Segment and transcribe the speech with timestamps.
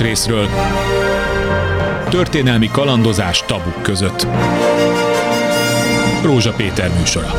[0.00, 0.48] részről
[2.08, 4.26] történelmi kalandozás tabuk között.
[6.22, 7.32] Rózsa Péter műsora.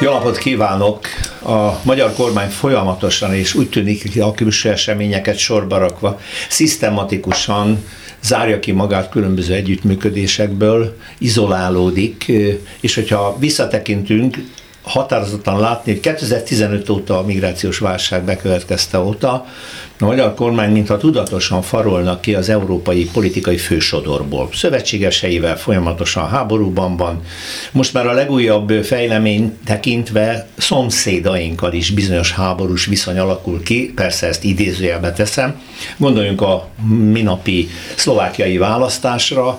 [0.00, 1.06] Jó napot kívánok!
[1.42, 7.84] A magyar kormány folyamatosan és úgy tűnik a külső eseményeket sorba rakva szisztematikusan
[8.22, 12.32] zárja ki magát különböző együttműködésekből, izolálódik,
[12.80, 14.36] és hogyha visszatekintünk,
[14.88, 19.46] határozottan látni, hogy 2015 óta a migrációs válság bekövetkezte óta,
[20.00, 24.48] a magyar kormány mintha tudatosan farolnak ki az európai politikai fősodorból.
[24.52, 27.22] Szövetségeseivel folyamatosan háborúban van.
[27.72, 34.44] Most már a legújabb fejlemény tekintve szomszédainkkal is bizonyos háborús viszony alakul ki, persze ezt
[34.44, 35.60] idézőjelbe teszem.
[35.96, 39.58] Gondoljunk a minapi szlovákiai választásra,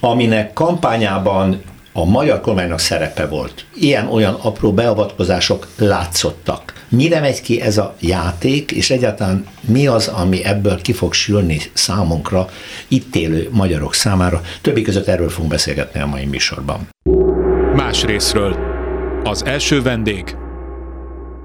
[0.00, 1.62] aminek kampányában
[2.00, 3.64] a magyar kormánynak szerepe volt.
[3.74, 6.72] Ilyen-olyan apró beavatkozások látszottak.
[6.88, 11.60] Mire megy ki ez a játék, és egyáltalán mi az, ami ebből ki fog sülni
[11.72, 12.48] számunkra,
[12.88, 14.40] itt élő magyarok számára?
[14.60, 16.88] Többi között erről fogunk beszélgetni a mai műsorban.
[17.74, 18.56] Más részről.
[19.24, 20.36] Az első vendég.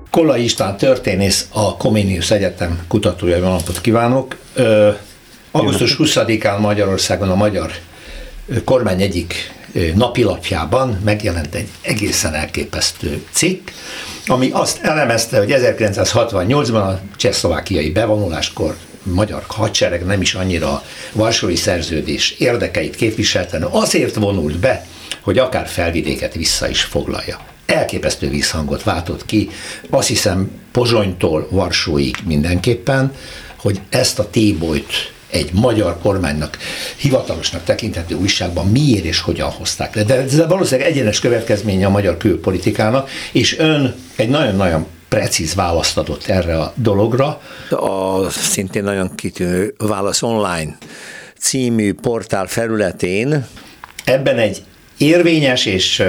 [0.09, 4.37] Kolla István történész, a Comenius Egyetem kutatója, jó napot kívánok!
[4.53, 4.89] Ö,
[5.51, 7.71] augusztus 20-án Magyarországon a magyar
[8.63, 9.51] kormány egyik
[9.95, 13.69] napilapjában megjelent egy egészen elképesztő cikk,
[14.27, 21.55] ami azt elemezte, hogy 1968-ban a csehszlovákiai bevonuláskor magyar hadsereg nem is annyira a Varsói
[21.55, 24.85] Szerződés érdekeit képviselte, azért vonult be,
[25.21, 27.39] hogy akár felvidéket vissza is foglalja.
[27.65, 29.49] Elképesztő visszhangot váltott ki,
[29.89, 33.13] azt hiszem Pozsonytól Varsóig mindenképpen,
[33.55, 36.57] hogy ezt a tébolyt egy magyar kormánynak
[36.95, 40.03] hivatalosnak tekinthető újságban miért és hogyan hozták le.
[40.03, 46.27] De ez valószínűleg egyenes következménye a magyar külpolitikának, és ön egy nagyon-nagyon precíz választ adott
[46.27, 47.41] erre a dologra.
[47.69, 50.77] A szintén nagyon kitűnő válasz online
[51.39, 53.45] című portál felületén.
[54.03, 54.63] Ebben egy
[54.97, 56.03] érvényes és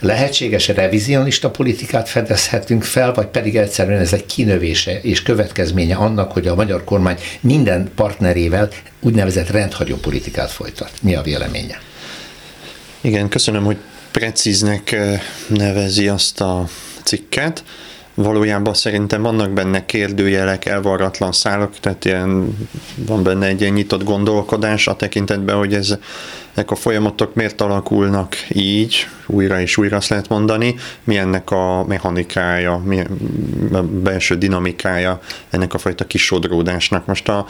[0.00, 6.46] lehetséges revizionista politikát fedezhetünk fel, vagy pedig egyszerűen ez egy kinövése és következménye annak, hogy
[6.46, 8.68] a magyar kormány minden partnerével
[9.00, 10.90] úgynevezett rendhagyó politikát folytat.
[11.02, 11.80] Mi a véleménye?
[13.00, 13.76] Igen, köszönöm, hogy
[14.10, 14.96] precíznek
[15.48, 16.68] nevezi azt a
[17.02, 17.64] cikket
[18.14, 22.56] valójában szerintem vannak benne kérdőjelek, elvarratlan szálak, tehát ilyen,
[22.96, 25.98] van benne egy ilyen nyitott gondolkodás a tekintetben, hogy ez,
[26.68, 32.82] a folyamatok miért alakulnak így, újra és újra azt lehet mondani, mi ennek a mechanikája,
[32.84, 33.00] mi
[33.72, 37.06] a belső dinamikája ennek a fajta kisodródásnak.
[37.06, 37.46] Most a,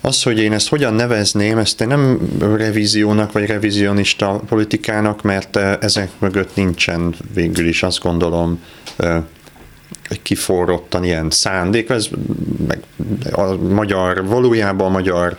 [0.00, 6.10] az, hogy én ezt hogyan nevezném, ezt én nem revíziónak vagy revizionista politikának, mert ezek
[6.18, 8.60] mögött nincsen végül is azt gondolom
[10.22, 12.08] kiforrottan ilyen szándék, ez
[12.66, 12.82] meg
[13.32, 15.36] a magyar, valójában a magyar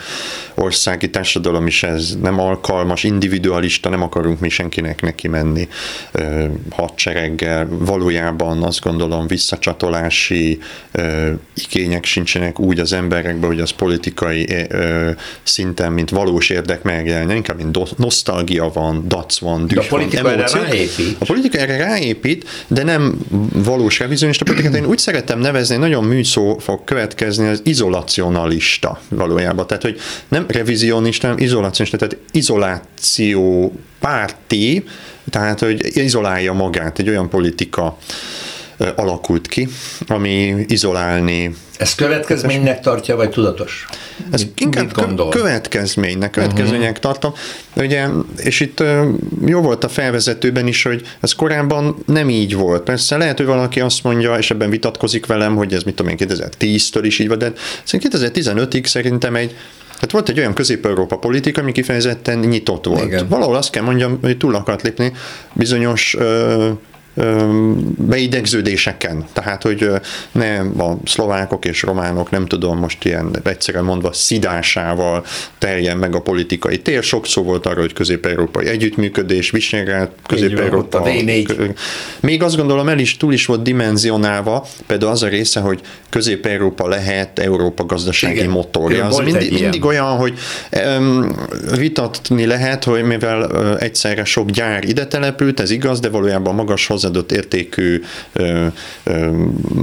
[0.56, 5.68] országi társadalom is ez nem alkalmas, individualista, nem akarunk mi senkinek neki menni
[6.70, 10.60] hadsereggel, valójában azt gondolom visszacsatolási
[11.56, 14.48] igények sincsenek úgy az emberekben, hogy az politikai
[15.44, 20.24] szinten, mint valós érdek megjelenjen, inkább mint nosztalgia van, dac van, düh De a politika
[20.24, 21.16] van, erre ráépít.
[21.20, 23.18] A politika erre ráépít, de nem
[23.54, 24.76] valós revizionista politikát.
[24.76, 29.68] Én úgy szeretem nevezni, nagyon műszó fog következni az izolacionalista valójában.
[29.68, 34.84] Tehát, hogy nem revizionista, hanem izolacionista, tehát izoláció párti,
[35.30, 37.98] tehát, hogy izolálja magát, egy olyan politika
[38.96, 39.68] alakult ki,
[40.08, 43.86] ami izolálni ez következménynek tartja, vagy tudatos?
[44.32, 45.30] Ez mit, inkább mit gondol?
[45.30, 47.00] következménynek, következménynek uh-huh.
[47.00, 47.34] tartom.
[47.76, 48.84] Ugye, és itt
[49.46, 52.84] jó volt a felvezetőben is, hogy ez korábban nem így volt.
[52.84, 56.28] Persze lehet, hogy valaki azt mondja, és ebben vitatkozik velem, hogy ez mit tudom én
[56.30, 57.54] 2010-től is így volt, de
[57.88, 59.56] 2015-ig szerintem egy
[60.04, 63.04] tehát volt egy olyan közép-európa politika, ami kifejezetten nyitott volt.
[63.04, 63.28] Igen.
[63.28, 65.12] Valahol azt kell mondjam, hogy túl akart lépni
[65.54, 66.70] bizonyos ö,
[67.98, 69.26] beidegződéseken.
[69.34, 69.90] Tehát, hogy
[70.32, 75.26] nem a szlovákok és románok, nem tudom, most ilyen egyszerűen mondva szidásával
[75.58, 77.04] terjen meg a politikai tér.
[77.04, 81.08] Sok szó volt arról, hogy közép-európai együttműködés, Visegrád, közép-európa.
[82.20, 86.88] Még azt gondolom, el is túl is volt dimenzionálva, például az a része, hogy közép-európa
[86.88, 88.50] lehet Európa gazdasági Igen.
[88.50, 89.06] motorja.
[89.06, 90.34] Az mindig, mindig olyan, hogy
[90.98, 91.36] um,
[91.78, 97.32] vitatni lehet, hogy mivel egyszerre sok gyár ide települt, ez igaz, de valójában magas hozzáadott
[97.32, 98.02] értékű,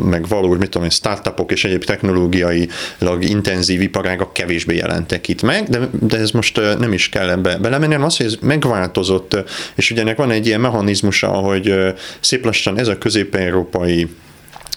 [0.03, 5.69] meg valós, mit tudom én, startupok és egyéb technológiailag intenzív iparágak kevésbé jelentek itt meg,
[5.69, 9.37] de, de ez most nem is kell ebbe belemenni, hanem az, hogy ez megváltozott,
[9.75, 11.75] és ugye ennek van egy ilyen mechanizmusa, hogy
[12.21, 14.09] szép lassan ez a közép-európai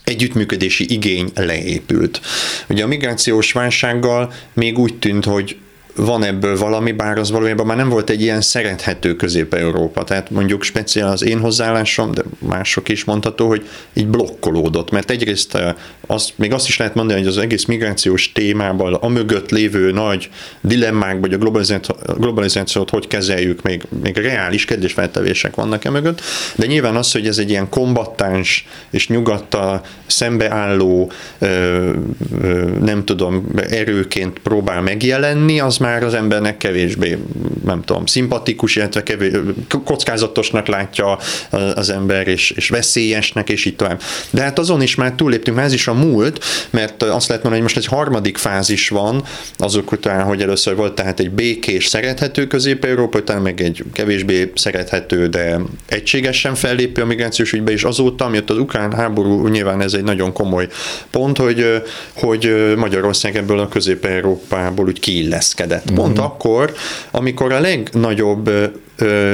[0.03, 2.21] együttműködési igény leépült.
[2.69, 5.57] Ugye a migrációs válsággal még úgy tűnt, hogy
[5.95, 10.03] van ebből valami, bár az valójában már nem volt egy ilyen szerethető Közép-Európa.
[10.03, 15.57] Tehát mondjuk speciál az én hozzáállásom, de mások is mondható, hogy így blokkolódott, mert egyrészt
[16.07, 20.29] azt, még azt is lehet mondani, hogy az egész migrációs témában a mögött lévő nagy
[20.61, 21.37] dilemmák, vagy a
[22.17, 26.21] globalizációt, hogy kezeljük, még, még reális kérdésfeltevések vannak e mögött,
[26.55, 31.11] de nyilván az, hogy ez egy ilyen kombattáns és nyugattal szembeálló,
[32.79, 37.17] nem tudom, erőként próbál megjelenni, az már az embernek kevésbé,
[37.65, 39.31] nem tudom, szimpatikus, illetve kevés,
[39.83, 41.17] kockázatosnak látja
[41.75, 44.01] az ember, és, és veszélyesnek, és így tovább.
[44.29, 47.63] De hát azon is már túlléptünk, mert ez is a múlt, mert azt lehet mondani,
[47.63, 49.23] hogy most egy harmadik fázis van,
[49.57, 55.27] azok után, hogy először volt tehát egy békés, szerethető Közép-Európa, utána meg egy kevésbé szerethető,
[55.27, 60.03] de egységesen fellépő a migrációs ügybe, és azóta, miatt az ukrán háború, nyilván ez egy
[60.03, 60.67] nagyon komoly
[61.11, 61.81] pont, hogy,
[62.13, 65.91] hogy Magyarország ebből a Közép-Európából úgy kiilleszkedett lett.
[65.93, 66.23] Pont mm-hmm.
[66.23, 66.73] akkor,
[67.11, 68.49] amikor a legnagyobb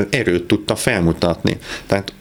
[0.09, 1.57] erőt tudta felmutatni.
[1.87, 2.13] Tehát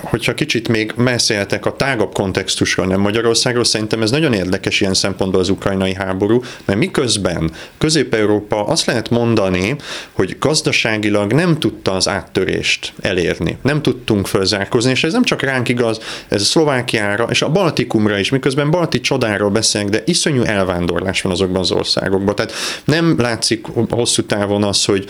[0.00, 5.40] hogyha kicsit még beszéltek a tágabb kontextusról, nem Magyarországról, szerintem ez nagyon érdekes ilyen szempontból
[5.40, 9.76] az ukrajnai háború, mert miközben Közép-Európa azt lehet mondani,
[10.12, 13.56] hogy gazdaságilag nem tudta az áttörést elérni.
[13.62, 18.18] Nem tudtunk fölzárkozni, és ez nem csak ránk igaz, ez a Szlovákiára és a Baltikumra
[18.18, 22.34] is, miközben balti csodáról beszélünk, de iszonyú elvándorlás van azokban az országokban.
[22.34, 22.52] Tehát
[22.84, 25.04] nem látszik hosszú távon az, hogy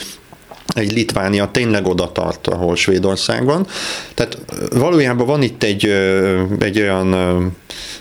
[0.75, 3.67] egy Litvánia tényleg oda tart, ahol Svédország van.
[4.15, 4.39] Tehát
[4.71, 5.85] valójában van itt egy,
[6.59, 7.15] egy olyan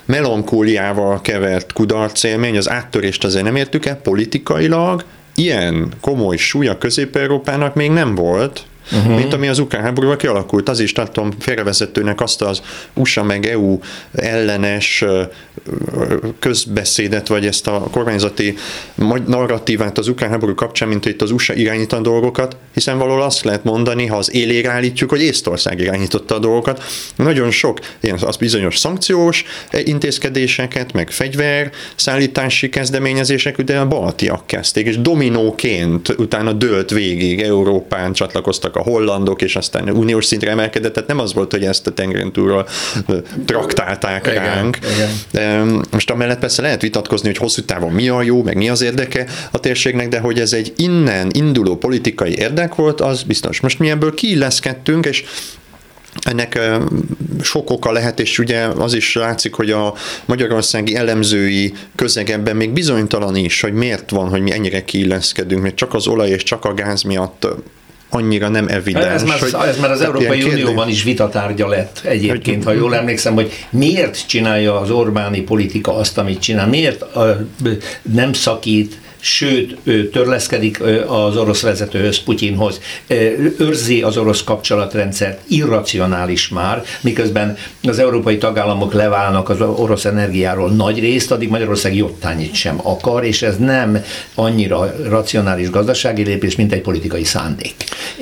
[0.04, 5.04] melankóliával kevert kudarc élmény, az áttörést azért nem értük el politikailag,
[5.34, 9.16] ilyen komoly súlya Közép-Európának még nem volt, uh-huh.
[9.16, 10.68] mint ami az ukrán háborúval kialakult.
[10.68, 12.62] Az is tartom félrevezetőnek azt az
[12.94, 13.78] USA meg EU
[14.12, 15.04] ellenes
[16.38, 18.54] közbeszédet, vagy ezt a kormányzati
[19.26, 23.22] narratívát az ukrán háború kapcsán, mint hogy itt az USA irányít a dolgokat, hiszen valahol
[23.22, 26.82] azt lehet mondani, ha az élére állítjuk, hogy Észtország irányította a dolgokat.
[27.16, 29.44] Nagyon sok ilyen az bizonyos szankciós
[29.84, 38.12] intézkedéseket, meg fegyver szállítási kezdeményezések, de a baltiak kezdték, és dominóként utána dőlt végig Európán
[38.12, 41.90] csatlakoztak a hollandok, és aztán uniós szintre emelkedett, tehát nem az volt, hogy ezt a
[41.90, 42.68] tengeren túlról
[43.44, 44.78] traktálták igen, ránk.
[45.32, 45.84] Igen.
[45.90, 49.26] Most amellett persze lehet vitatkozni, hogy hosszú távon mi a jó, meg mi az érdeke
[49.50, 53.60] a térségnek, de hogy ez egy innen induló politikai érdek volt, az biztos.
[53.60, 55.24] Most mi ebből kiilleszkedtünk, és
[56.20, 56.58] ennek
[57.42, 59.94] sok oka lehet, és ugye az is látszik, hogy a
[60.24, 65.74] magyarországi elemzői közeg ebben még bizonytalan is, hogy miért van, hogy mi ennyire kiilleszkedünk, mert
[65.74, 67.46] csak az olaj és csak a gáz miatt
[68.16, 69.06] annyira nem evidens.
[69.06, 73.34] Ez már, hogy, ez már az Európai Unióban is vitatárgya lett egyébként, ha jól emlékszem,
[73.34, 77.04] hogy miért csinálja az Orbáni politika azt, amit csinál, miért
[78.02, 79.76] nem szakít sőt,
[80.12, 82.80] törleszkedik az orosz vezetőhöz, Putyinhoz,
[83.58, 90.98] őrzi az orosz kapcsolatrendszert, irracionális már, miközben az európai tagállamok leválnak az orosz energiáról nagy
[90.98, 96.80] részt, addig Magyarország jottányit sem akar, és ez nem annyira racionális gazdasági lépés, mint egy
[96.80, 97.74] politikai szándék.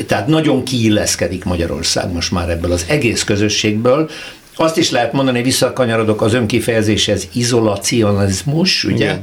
[0.07, 4.11] Tehát nagyon kiilleszkedik Magyarország most már ebből az egész közösségből,
[4.57, 9.05] azt is lehet mondani, visszakanyarodok az önkifejezéshez, izolacionizmus, ugye?
[9.05, 9.21] Igen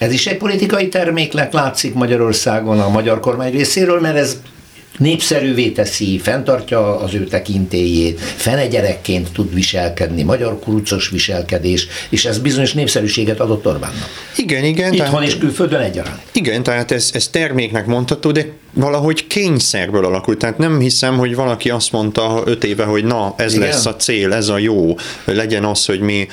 [0.00, 4.40] ez is egy politikai terméknek látszik Magyarországon a magyar kormány részéről, mert ez
[4.98, 12.72] népszerűvé teszi, fenntartja az ő tekintélyét, fenegyerekként tud viselkedni, magyar kurucos viselkedés, és ez bizonyos
[12.72, 14.08] népszerűséget adott Orbánnak.
[14.36, 14.92] Igen, igen.
[14.92, 16.20] Itthon tehát, és külföldön egyaránt.
[16.32, 20.38] Igen, tehát ez, ez terméknek mondható, de valahogy kényszerből alakult.
[20.38, 23.68] Tehát nem hiszem, hogy valaki azt mondta öt éve, hogy na, ez Igen.
[23.68, 26.26] lesz a cél, ez a jó, legyen az, hogy mi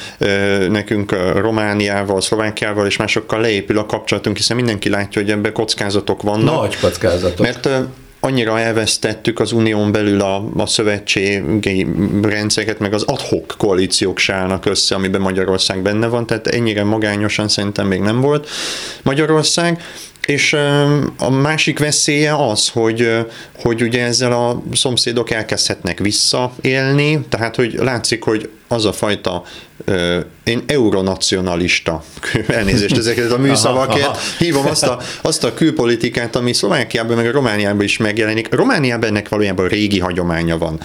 [0.70, 6.60] nekünk Romániával, Szlovákiával és másokkal leépül a kapcsolatunk, hiszen mindenki látja, hogy ebben kockázatok vannak.
[6.62, 7.46] Nagy kockázatok.
[7.46, 7.70] Mert
[8.20, 11.88] annyira elvesztettük az unión belül a, a szövetségi
[12.22, 17.88] rendszereket, meg az adhok koalíciók sálnak össze, amiben Magyarország benne van, tehát ennyire magányosan szerintem
[17.88, 18.50] még nem volt
[19.04, 19.82] Magyarország.
[20.26, 20.54] És
[21.18, 28.24] a másik veszélye az, hogy, hogy ugye ezzel a szomszédok elkezdhetnek visszaélni, tehát hogy látszik,
[28.24, 29.44] hogy az a fajta
[30.44, 32.04] én euronacionalista,
[32.48, 37.84] elnézést ezeket a műszavakért, hívom azt a, azt a külpolitikát, ami Szlovákiában meg a Romániában
[37.84, 38.54] is megjelenik.
[38.54, 40.80] Romániában ennek valójában régi hagyománya van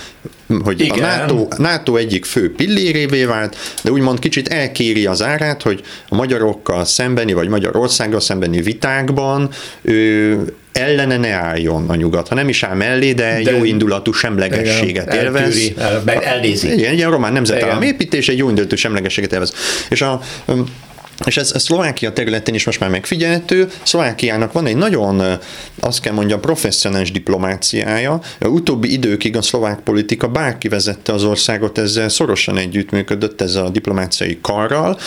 [0.65, 0.99] hogy Igen.
[0.99, 6.15] a NATO, NATO egyik fő pillérévé vált, de úgymond kicsit elkéri az árát, hogy a
[6.15, 9.51] magyarokkal szembeni, vagy Magyarországgal szembeni vitákban
[9.83, 14.13] ő ellene ne álljon a nyugat, ha nem is áll mellé, de, de jó indulatú
[14.13, 15.43] semlegességet igen, élvez.
[15.43, 16.73] Eltűri, el, meg elnézi.
[16.73, 19.55] Igen, egy román nemzetállam építés, egy jó indulatú semlegességet élvez.
[19.89, 20.21] És a
[21.25, 23.69] és ez, ez Szlovákia területén is most már megfigyelhető.
[23.83, 25.23] Szlovákiának van egy nagyon,
[25.81, 28.21] azt kell mondjam, professzionális diplomáciája.
[28.41, 33.69] A utóbbi időkig a szlovák politika bárki vezette az országot, ezzel szorosan együttműködött ez a
[33.69, 34.99] diplomáciai karral,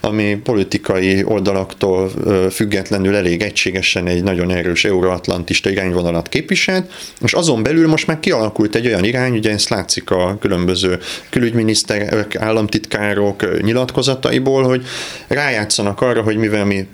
[0.00, 2.10] ami politikai oldalaktól
[2.50, 8.74] függetlenül elég egységesen egy nagyon erős euroatlantista irányvonalat képviselt, és azon belül most már kialakult
[8.74, 10.98] egy olyan irány, ugye ezt látszik a különböző
[11.30, 14.84] külügyminiszterek, államtitkárok nyilatkozataiból, hogy
[15.28, 16.86] rájár játszanak arra, hogy mivel mi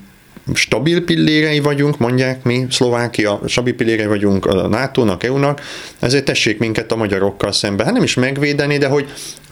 [0.55, 5.61] stabil pillérei vagyunk, mondják mi, Szlovákia, stabil pillérei vagyunk a NATO-nak, EU-nak,
[5.99, 7.85] ezért tessék minket a magyarokkal szembe.
[7.85, 9.09] Hát nem is megvédeni, de hogy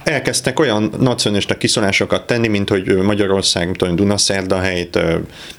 [0.09, 4.97] elkezdtek olyan nacionalista kiszolásokat tenni, mint hogy Magyarország, tudom, Dunaszerdahelyt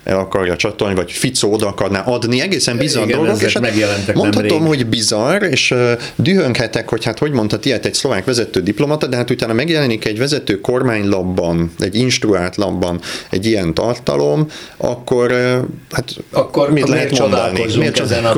[0.04, 4.58] el akarja csatolni, vagy Ficó oda akarná adni, egészen bizarr Igen, dolgok, és hát mondhatom,
[4.58, 4.68] nemrég.
[4.68, 5.74] hogy bizarr, és
[6.16, 10.18] dühönghetek, hogy hát hogy mondhat ilyet egy szlovák vezető diplomata, de hát utána megjelenik egy
[10.18, 15.32] vezető kormánylapban, egy instruált labban egy ilyen tartalom, akkor
[15.92, 17.66] hát akkor mit lehet mondani?
[17.78, 18.36] Miért ezen a?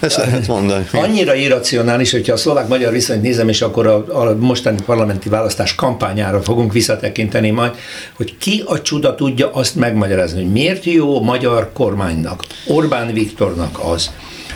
[0.00, 0.86] Ezt lehet mondani.
[0.92, 5.74] Annyira irracionális, hogyha a szlovák-magyar viszonyt nézem, és akkor a, a mostani parlament parlamenti választás
[5.74, 7.74] kampányára fogunk visszatekinteni majd,
[8.12, 14.10] hogy ki a csuda tudja azt megmagyarázni, hogy miért jó magyar kormánynak, Orbán Viktornak az,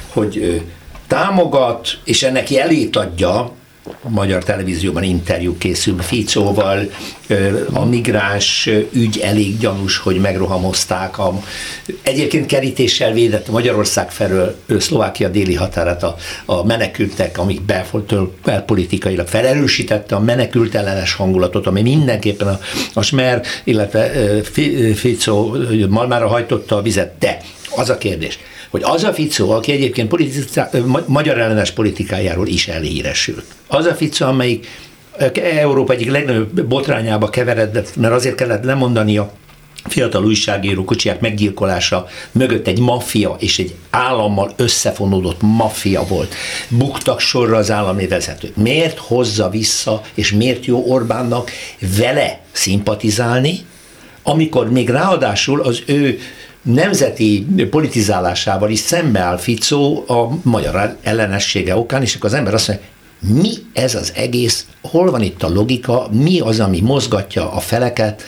[0.08, 0.62] hogy
[1.06, 3.52] támogat, és ennek jelét adja
[4.02, 6.90] magyar televízióban interjú készül Ficóval,
[7.72, 11.18] a migráns ügy elég gyanús, hogy megrohamozták.
[11.18, 11.40] A,
[12.02, 20.14] egyébként kerítéssel védett Magyarország felől Szlovákia déli határát a, a menekültek, amik belfoltől belpolitikailag felerősítette
[20.14, 22.58] a menekült ellenes hangulatot, ami mindenképpen a,
[22.94, 24.10] a Smer, illetve
[24.94, 25.56] Ficó
[25.88, 27.18] Malmára hajtotta a vizet.
[27.18, 27.40] De
[27.76, 28.38] az a kérdés,
[28.70, 30.68] hogy az a Ficó, aki egyébként politica,
[31.06, 34.66] magyar ellenes politikájáról is elhíresült, az a Ficó, amelyik
[35.34, 39.32] Európa egyik legnagyobb botrányába keveredett, mert azért kellett lemondani a
[39.84, 46.34] fiatal újságíró kocsiják meggyilkolása mögött egy maffia és egy állammal összefonódott maffia volt.
[46.68, 48.56] Buktak sorra az állami vezetők.
[48.56, 51.50] Miért hozza vissza, és miért jó Orbánnak
[51.98, 53.58] vele szimpatizálni,
[54.22, 56.18] amikor még ráadásul az ő
[56.62, 62.86] nemzeti politizálásával is szembeáll Ficó a magyar ellenessége okán, és akkor az ember azt mondja,
[63.20, 68.22] mi ez az egész, hol van itt a logika, mi az, ami mozgatja a feleket,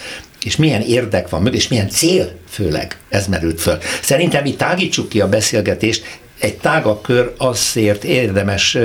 [0.45, 3.79] és milyen érdek van mögött, és milyen cél főleg, ez merült föl.
[4.03, 8.79] Szerintem mi tágítsuk ki a beszélgetést, egy tágabb kör azért érdemes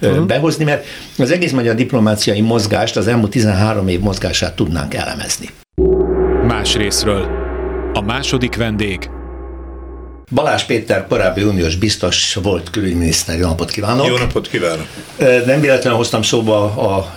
[0.00, 0.26] uh-huh.
[0.26, 0.86] behozni, mert
[1.18, 5.48] az egész magyar diplomáciai mozgást, az elmúlt 13 év mozgását tudnánk elemezni.
[6.46, 7.37] Más részről
[7.98, 9.10] a második vendég
[10.34, 13.38] Balázs Péter, korábbi uniós biztos volt külügyminiszter.
[13.38, 14.06] Jó napot kívánok!
[14.06, 14.86] Jó napot kívánok!
[15.46, 17.12] Nem véletlenül hoztam szóba a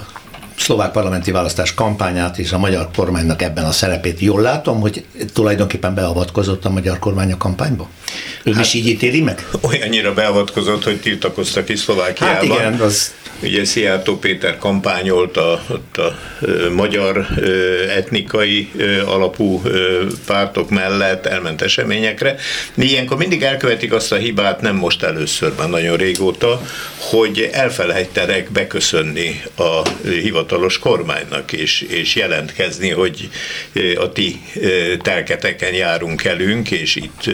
[0.58, 4.20] szlovák parlamenti választás kampányát és a magyar kormánynak ebben a szerepét.
[4.20, 7.90] Jól látom, hogy tulajdonképpen beavatkozott a magyar kormány a kampányba?
[8.44, 9.48] Ön hát, is így ítéli meg?
[9.62, 12.36] Olyannyira beavatkozott, hogy tiltakoztak is Szlovákiában.
[12.36, 16.18] Hát igen, az Ugye Szijjártó Péter kampányolt a, ott a
[16.72, 17.28] magyar
[17.96, 18.72] etnikai
[19.06, 19.62] alapú
[20.26, 22.36] pártok mellett, elment eseményekre.
[22.76, 26.62] Ilyenkor mindig elkövetik azt a hibát, nem most először, már nagyon régóta,
[26.98, 33.30] hogy elfelejtenek beköszönni a hivatalos kormánynak, és, és jelentkezni, hogy
[33.96, 34.42] a ti
[35.02, 37.30] telketeken járunk elünk, és itt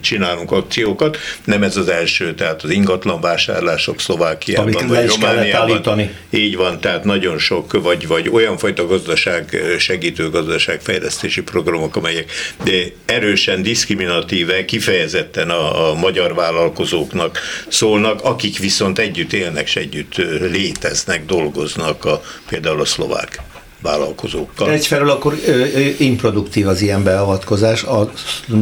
[0.00, 1.16] csinálunk akciókat.
[1.44, 6.10] Nem ez az első, tehát az ingatlan vásárlások Szlovákiában Amit vagy Romániában.
[6.30, 12.30] Így van, tehát nagyon sok, vagy, vagy olyan fajta gazdaság, segítő gazdaságfejlesztési programok, amelyek
[12.64, 20.16] de erősen diszkriminatíve, kifejezetten a, a magyar vállalkozóknak szólnak, akik viszont együtt élnek, és együtt
[20.50, 23.40] léteznek, dolgoznak, a, például a szlovák
[23.80, 24.70] vállalkozókkal.
[24.70, 28.10] Egyfelől akkor ö, ö, improduktív az ilyen beavatkozás a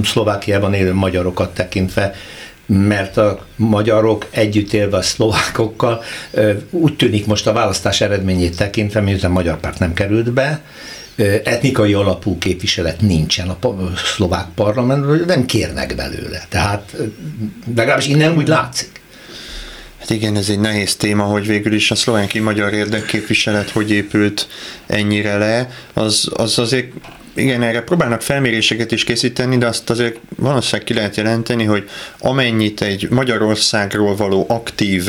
[0.05, 2.15] Szlovákiában élő magyarokat tekintve,
[2.67, 6.03] mert a magyarok együtt élve a szlovákokkal
[6.71, 10.63] úgy tűnik most a választás eredményét tekintve, miután a magyar párt nem került be,
[11.45, 13.59] etnikai alapú képviselet nincsen a
[14.15, 16.47] szlovák parlamentben, nem kérnek belőle.
[16.49, 16.97] Tehát
[17.75, 18.96] legalábbis innen úgy látszik.
[20.09, 24.49] Hát igen, ez egy nehéz téma, hogy végül is a szlováki magyar érdekképviselet hogy épült
[24.87, 26.93] ennyire le, az, az azért
[27.35, 32.83] igen, erre próbálnak felméréseket is készíteni, de azt azért valószínűleg ki lehet jelenteni, hogy amennyit
[32.83, 35.09] egy Magyarországról való aktív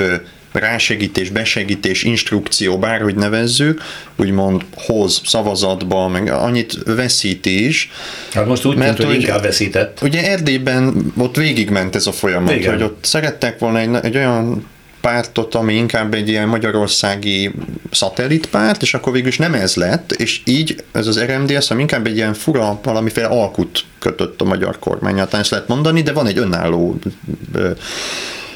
[0.52, 3.82] rásegítés, besegítés, instrukció, bárhogy nevezzük,
[4.16, 7.92] úgymond hoz szavazatba, meg annyit veszít is.
[8.34, 10.00] Hát most úgy mert tűnt, hogy inkább veszített.
[10.02, 12.74] Ugye Erdélyben ott végigment ez a folyamat, Igen.
[12.74, 14.66] hogy ott szerettek volna egy, egy olyan
[15.08, 17.52] pártot, ami inkább egy ilyen magyarországi
[17.92, 22.08] szatellitpárt, és akkor végül is nem ez lett, és így ez az RMDS, ami inkább
[22.08, 26.38] egy ilyen fura, valamiféle alkut kötött a magyar kormány, ezt lehet mondani, de van egy
[26.38, 27.00] önálló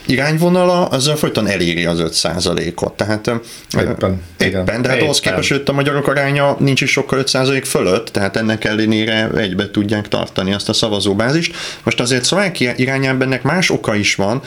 [0.06, 2.94] irányvonala, azzal folyton eléri az 5%-ot.
[2.94, 3.42] Tehát éppen,
[3.78, 4.82] éppen igen.
[4.82, 9.30] de hát ahhoz képest a magyarok aránya nincs is sokkal 5% fölött, tehát ennek ellenére
[9.36, 11.56] egybe tudják tartani azt a szavazóbázist.
[11.84, 14.42] Most azért Szlovákia irányában ennek más oka is van,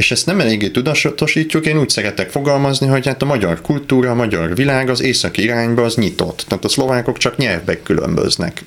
[0.00, 4.14] és ezt nem eléggé tudatosítjuk, én úgy szeretek fogalmazni, hogy hát a magyar kultúra, a
[4.14, 6.44] magyar világ az északi irányba az nyitott.
[6.48, 8.64] Tehát a szlovákok csak nyelvek különböznek.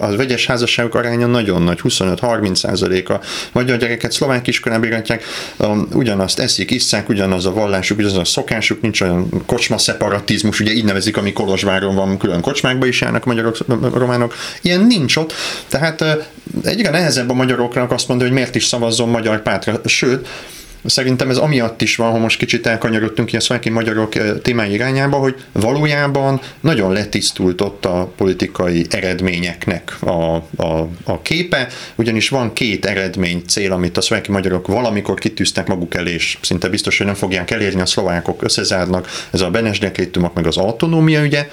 [0.00, 3.20] A vegyes házasságok aránya nagyon nagy, 25-30 százalék a
[3.52, 5.24] magyar gyereket szlovák iskolában iratják,
[5.92, 10.84] ugyanazt eszik, isszák, ugyanaz a vallásuk, ugyanaz a szokásuk, nincs olyan kocsma szeparatizmus, ugye így
[10.84, 13.56] nevezik, ami Kolozsváron van, külön kocsmákba is járnak magyarok,
[13.94, 14.34] románok.
[14.62, 15.32] Ilyen nincs ott,
[15.68, 16.30] tehát
[16.64, 20.28] egyre nehezebb a magyaroknak azt mondani, hogy miért is szavazzon magyar pártra, sőt,
[20.84, 25.16] Szerintem ez amiatt is van, ha most kicsit elkanyarodtunk ilyen szlováki magyarok eh, témái irányába,
[25.16, 32.86] hogy valójában nagyon letisztult ott a politikai eredményeknek a, a, a képe, ugyanis van két
[32.86, 37.14] eredmény cél, amit a szlováki magyarok valamikor kitűztek maguk elé, és szinte biztos, hogy nem
[37.14, 39.78] fogják elérni, a szlovákok összezárnak, ez a Benes
[40.34, 41.46] meg az autonómia ügye,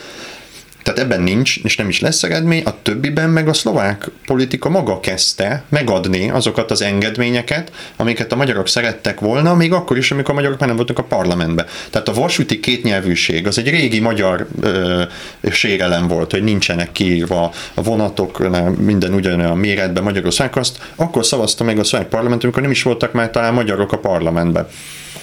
[0.94, 5.00] tehát ebben nincs, és nem is lesz eredmény, a többiben meg a szlovák politika maga
[5.00, 10.34] kezdte megadni azokat az engedményeket, amiket a magyarok szerettek volna, még akkor is, amikor a
[10.34, 11.66] magyarok már nem voltak a parlamentben.
[11.90, 15.04] Tehát a vasúti kétnyelvűség az egy régi magyar ö,
[15.52, 21.80] sérelem volt, hogy nincsenek kiírva a vonatok, minden ugyanolyan méretben Magyarország, azt akkor szavazta meg
[21.80, 24.68] a szlovák parlament, amikor nem is voltak már talán magyarok a parlamentben.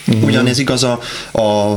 [0.06, 0.24] Uh-huh.
[0.24, 1.00] Ugyanez igaz a,
[1.32, 1.72] a,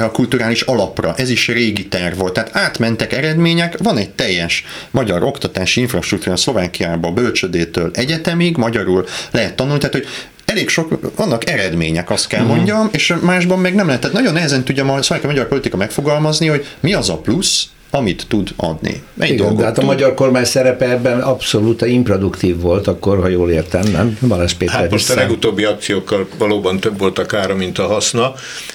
[0.00, 2.32] a kulturális alapra, ez is régi terv volt.
[2.32, 9.78] Tehát átmentek eredmények, van egy teljes magyar oktatási infrastruktúra Szlovákiában, bölcsödétől egyetemig, magyarul lehet tanulni,
[9.78, 10.06] tehát hogy
[10.44, 12.56] elég sok, vannak eredmények, azt kell uh-huh.
[12.56, 14.00] mondjam, és másban meg nem lehet.
[14.00, 18.50] Tehát nagyon nehezen tudja a magyar politika megfogalmazni, hogy mi az a plusz, amit tud
[18.56, 19.02] adni.
[19.18, 23.90] Egy Igen, hát a magyar kormány szerepe ebben abszolút improduktív volt, akkor, ha jól értem,
[23.90, 24.18] nem?
[24.28, 28.34] Balázs Péter Hát most a legutóbbi akciókkal valóban több volt a kára, mint a haszna.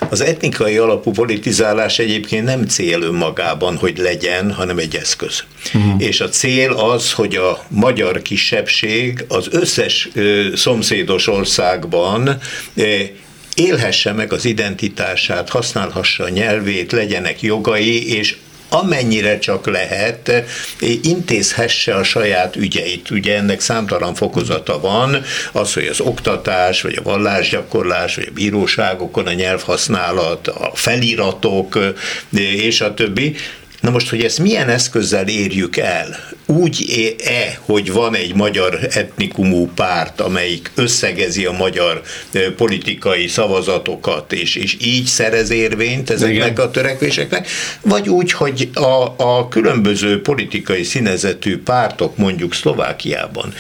[0.10, 5.44] Az etnikai alapú politizálás egyébként nem cél önmagában, hogy legyen, hanem egy eszköz.
[5.74, 6.02] Uh-huh.
[6.02, 12.38] És a cél az, hogy a magyar kisebbség az összes ö, szomszédos országban
[12.76, 12.84] ö,
[13.56, 18.36] élhesse meg az identitását, használhassa a nyelvét, legyenek jogai, és
[18.70, 20.32] amennyire csak lehet,
[21.02, 23.10] intézhesse a saját ügyeit.
[23.10, 29.28] Ugye ennek számtalan fokozata van, az, hogy az oktatás, vagy a vallásgyakorlás, vagy a bíróságokon
[29.28, 31.80] a nyelvhasználat, a feliratok,
[32.32, 33.36] és a többi.
[33.82, 36.18] Na most, hogy ezt milyen eszközzel érjük el?
[36.46, 42.02] Úgy-e, hogy van egy magyar etnikumú párt, amelyik összegezi a magyar
[42.56, 46.66] politikai szavazatokat, és, és így szerez érvényt ezeknek Igen.
[46.66, 47.48] a törekvéseknek,
[47.82, 53.54] vagy úgy, hogy a, a különböző politikai színezetű pártok mondjuk Szlovákiában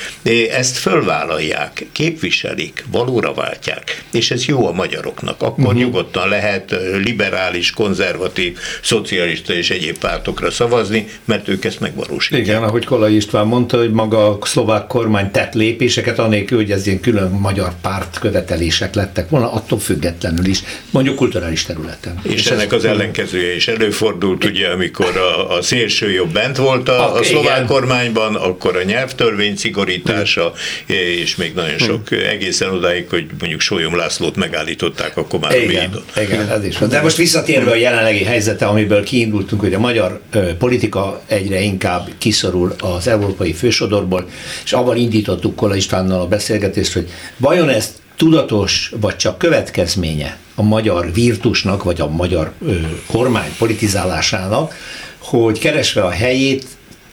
[0.51, 5.41] ezt fölvállalják, képviselik, valóra váltják, és ez jó a magyaroknak.
[5.41, 5.79] Akkor uh-huh.
[5.79, 12.41] nyugodtan lehet liberális, konzervatív, szocialista és egyéb pártokra szavazni, mert ők ezt megvalósítják.
[12.41, 16.87] Igen, ahogy Kolai István mondta, hogy maga a szlovák kormány tett lépéseket, anélkül, hogy ez
[16.87, 22.19] ilyen külön magyar párt követelések lettek volna, attól függetlenül is, mondjuk kulturális területen.
[22.23, 26.89] És, és ennek az ellenkezője is előfordult, ugye, amikor a, a szélső jobb bent volt
[26.89, 27.67] a, a szlovák igen.
[27.67, 30.53] kormányban, akkor a nyelvtörvény szigorítása,
[30.85, 36.49] és még nagyon sok egészen odáig, hogy mondjuk Sólyom Lászlót megállították, akkor már igen, igen,
[36.49, 36.89] ez is van.
[36.89, 40.21] De most visszatérve a jelenlegi helyzete, amiből kiindultunk, hogy a magyar magyar
[40.57, 44.29] politika egyre inkább kiszorul az európai fősodorból,
[44.63, 50.61] és avval indítottuk Kola Istvánnal a beszélgetést, hogy vajon ez tudatos, vagy csak következménye a
[50.61, 52.75] magyar virtusnak, vagy a magyar ö,
[53.07, 54.73] kormány politizálásának,
[55.17, 56.65] hogy keresve a helyét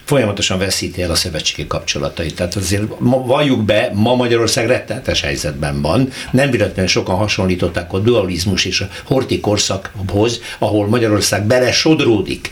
[0.07, 2.35] folyamatosan veszíti el a szövetségi kapcsolatait.
[2.35, 6.09] Tehát azért ma, valljuk be, ma Magyarország rettenetes helyzetben van.
[6.31, 12.51] Nem véletlenül sokan hasonlították a dualizmus és a horti korszakhoz, ahol Magyarország bele sodródik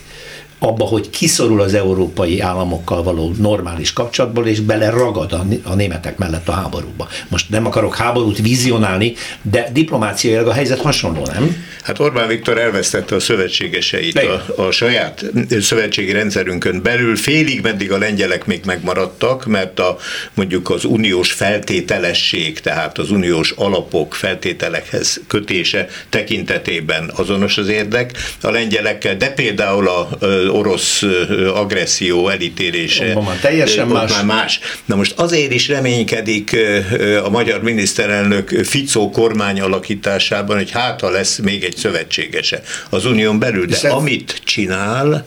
[0.59, 6.17] abba, hogy kiszorul az európai államokkal való normális kapcsolatból, és bele ragad a, a németek
[6.17, 7.07] mellett a háborúba.
[7.27, 11.65] Most nem akarok háborút vizionálni, de diplomáciailag a helyzet hasonló, nem?
[11.83, 15.25] Hát Orbán Viktor elvesztette a szövetségeseit a, a saját
[15.59, 19.97] szövetségi rendszerünkön belül, félig meddig a lengyelek még megmaradtak, mert a
[20.33, 28.49] mondjuk az uniós feltételesség, tehát az uniós alapok feltételekhez kötése tekintetében azonos az érdek a
[28.49, 30.09] lengyelekkel, de például a
[30.49, 31.03] orosz
[31.53, 33.13] agresszió elítélése.
[33.13, 34.11] Van teljesen más.
[34.11, 34.59] Már más.
[34.85, 36.55] Na most azért is reménykedik
[37.23, 43.39] a magyar miniszterelnök Ficó kormány alakításában, hogy hát ha lesz még egy szövetségese az unión
[43.39, 43.93] belül, de Viszont...
[43.93, 45.25] amit csinál,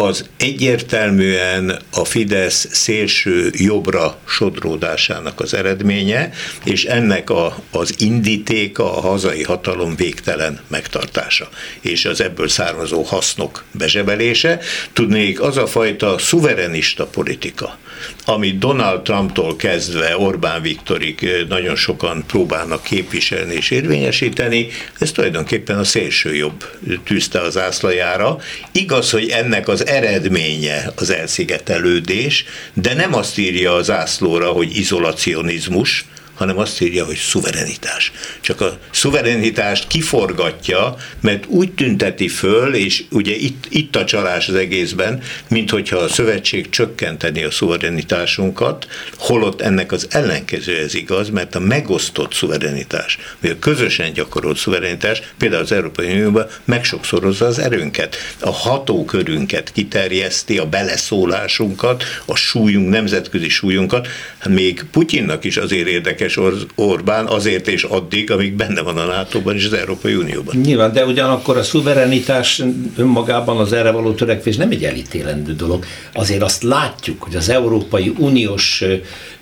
[0.00, 6.30] az egyértelműen a Fidesz szélső jobbra sodródásának az eredménye,
[6.64, 11.48] és ennek a, az indítéka a hazai hatalom végtelen megtartása,
[11.80, 14.60] és az ebből származó hasznok bezsebelése.
[14.92, 17.78] Tudnék, az a fajta szuverenista politika,
[18.24, 25.84] amit Donald Trumptól kezdve Orbán Viktorig nagyon sokan próbálnak képviselni és érvényesíteni, ez tulajdonképpen a
[25.84, 26.64] szélső jobb
[27.04, 28.38] tűzte az ászlajára.
[28.72, 36.04] Igaz, hogy ennek az eredménye az elszigetelődés, de nem azt írja az ászlóra, hogy izolacionizmus,
[36.38, 38.12] hanem azt írja, hogy szuverenitás.
[38.40, 44.54] Csak a szuverenitást kiforgatja, mert úgy tünteti föl, és ugye itt, itt a csalás az
[44.54, 51.54] egészben, mint hogyha a szövetség csökkenteni a szuverenitásunkat, holott ennek az ellenkező ez igaz, mert
[51.54, 58.16] a megosztott szuverenitás, vagy a közösen gyakorolt szuverenitás, például az Európai Unióban megsokszorozza az erőnket,
[58.40, 64.08] a hatókörünket kiterjeszti, a beleszólásunkat, a súlyunk, nemzetközi súlyunkat,
[64.48, 69.54] még Putyinnak is azért érdekes érdekes Orbán azért és addig, amíg benne van a NATO-ban
[69.54, 70.56] és az Európai Unióban.
[70.56, 72.62] Nyilván, de ugyanakkor a szuverenitás
[72.96, 75.84] önmagában az erre való törekvés nem egy elítélendő dolog.
[76.14, 78.84] Azért azt látjuk, hogy az Európai Uniós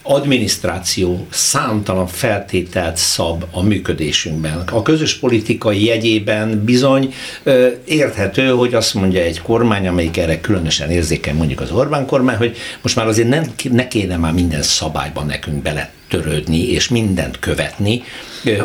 [0.03, 4.63] adminisztráció számtalan feltételt szab a működésünkben.
[4.73, 10.91] A közös politikai jegyében bizony ö, érthető, hogy azt mondja egy kormány, amelyik erre különösen
[10.91, 15.27] érzékeny, mondjuk az Orbán kormány, hogy most már azért nem, ne kéne már minden szabályban
[15.27, 18.03] nekünk bele törődni és mindent követni,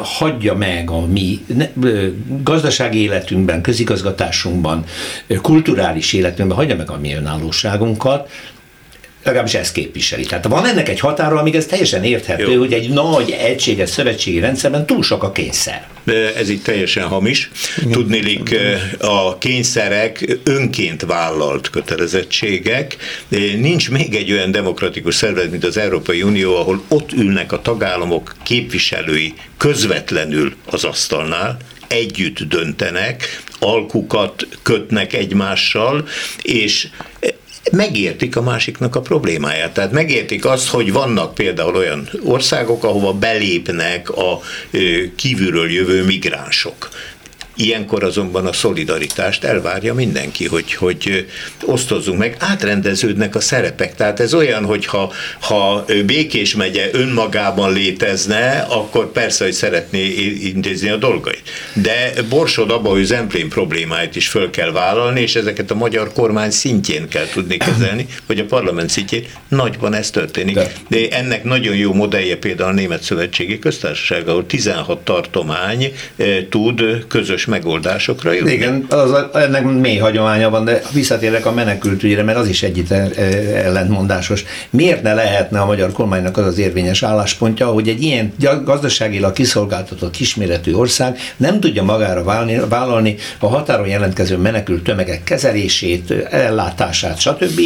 [0.01, 1.45] hagyja meg a mi
[2.43, 4.85] gazdasági életünkben, közigazgatásunkban,
[5.41, 8.29] kulturális életünkben, hagyja meg a mi önállóságunkat,
[9.23, 10.23] legalábbis ezt képviseli.
[10.23, 12.59] Tehát van ennek egy határa, amíg ez teljesen érthető, Jó.
[12.59, 15.87] hogy egy nagy, egységes szövetségi rendszerben túl sok a kényszer.
[16.37, 17.51] Ez itt teljesen hamis.
[17.91, 18.55] Tudnélik,
[18.99, 22.97] a kényszerek önként vállalt kötelezettségek.
[23.57, 28.35] Nincs még egy olyan demokratikus szervezet, mint az Európai Unió, ahol ott ülnek a tagállamok
[28.43, 31.57] képviselői közvetlenül az asztalnál,
[31.87, 36.07] együtt döntenek, alkukat kötnek egymással,
[36.41, 36.87] és
[37.71, 39.73] megértik a másiknak a problémáját.
[39.73, 44.39] Tehát megértik azt, hogy vannak például olyan országok, ahova belépnek a
[45.15, 46.89] kívülről jövő migránsok.
[47.55, 51.27] Ilyenkor azonban a szolidaritást elvárja mindenki, hogy, hogy
[51.65, 53.95] osztozzunk meg, átrendeződnek a szerepek.
[53.95, 60.05] Tehát ez olyan, hogy ha, ha Békés megye önmagában létezne, akkor persze, hogy szeretné
[60.41, 61.41] intézni a dolgait.
[61.73, 66.51] De borsod abba, hogy Zemplén problémáit is föl kell vállalni, és ezeket a magyar kormány
[66.51, 69.25] szintjén kell tudni kezelni, vagy a parlament szintjén.
[69.47, 70.55] Nagyban ez történik.
[70.55, 75.93] De, De ennek nagyon jó modellje például a Német Szövetségi Köztársaság, ahol 16 tartomány
[76.49, 78.51] tud közös megoldásokra jutni.
[78.51, 84.43] Igen, az, ennek mély hagyománya van, de visszatérek a menekültügyre, mert az is egyit ellentmondásos.
[84.69, 90.11] Miért ne lehetne a magyar kormánynak az az érvényes álláspontja, hogy egy ilyen gazdaságilag kiszolgáltatott
[90.11, 97.61] kisméretű ország nem tudja magára válni, vállalni a határon jelentkező menekült tömegek kezelését, ellátását, stb.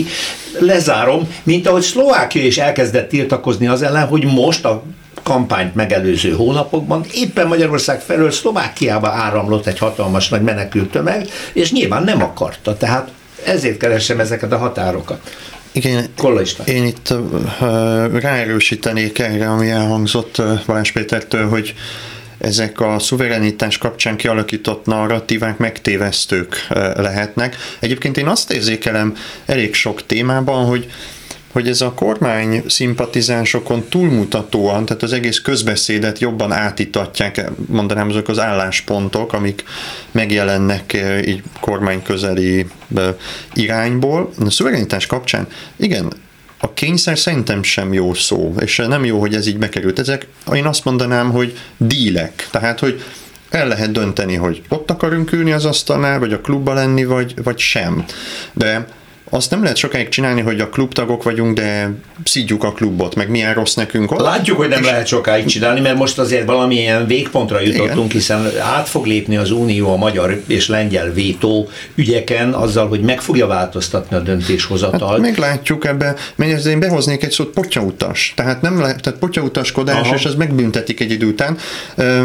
[0.59, 4.83] Lezárom, mint ahogy Szlovákia is elkezdett tiltakozni az ellen, hogy most a
[5.25, 12.03] kampányt megelőző hónapokban éppen Magyarország felől Szlovákiába áramlott egy hatalmas nagy menekült tömeg, és nyilván
[12.03, 13.11] nem akarta, tehát
[13.45, 15.35] ezért keresem ezeket a határokat.
[15.71, 16.05] Igen,
[16.65, 21.73] én itt uh, ráerősítenék erre, ami elhangzott uh, Balázs Pétertől, hogy
[22.37, 27.55] ezek a szuverenitás kapcsán kialakított narratívák megtévesztők lehetnek.
[27.79, 30.87] Egyébként én azt érzékelem elég sok témában, hogy
[31.55, 38.39] hogy ez a kormány szimpatizánsokon túlmutatóan, tehát az egész közbeszédet jobban átítatják, mondanám azok az
[38.39, 39.63] álláspontok, amik
[40.11, 42.65] megjelennek eh, így kormány közeli
[42.95, 43.13] eh,
[43.53, 44.31] irányból.
[44.45, 46.13] A szuverenitás kapcsán, igen,
[46.57, 49.99] a kényszer szerintem sem jó szó, és nem jó, hogy ez így bekerült.
[49.99, 53.03] Ezek, én azt mondanám, hogy dílek, tehát, hogy
[53.49, 57.59] el lehet dönteni, hogy ott akarunk ülni az asztalnál, vagy a klubba lenni, vagy, vagy
[57.59, 58.05] sem.
[58.53, 58.87] De
[59.35, 61.91] azt nem lehet sokáig csinálni, hogy a klubtagok vagyunk, de
[62.23, 64.19] szídjuk a klubot, meg milyen rossz nekünk ott.
[64.19, 64.85] Látjuk, hogy nem és...
[64.85, 68.09] lehet sokáig csinálni, mert most azért valamilyen végpontra jutottunk, Igen.
[68.09, 73.21] hiszen át fog lépni az Unió a magyar és lengyel vétó ügyeken azzal, hogy meg
[73.21, 75.11] fogja változtatni a döntéshozatalt.
[75.11, 78.33] Hát meglátjuk ebbe, mert én behoznék egy szót potyautas.
[78.35, 80.15] Tehát nem lehet, tehát potyautaskodás, Aha.
[80.15, 81.57] és ez megbüntetik egy idő után.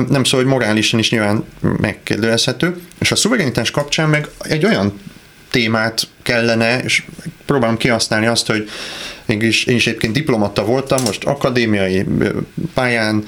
[0.09, 1.45] Nem szó, hogy morálisan is nyilván
[1.81, 2.81] megkérdőjelezhető.
[2.99, 4.93] És a szuverenitás kapcsán meg egy olyan
[5.51, 7.05] témát kellene, és
[7.47, 8.69] próbálom kihasználni azt, hogy
[9.31, 12.07] mégis én is egyébként diplomata voltam, most akadémiai
[12.75, 13.25] pályán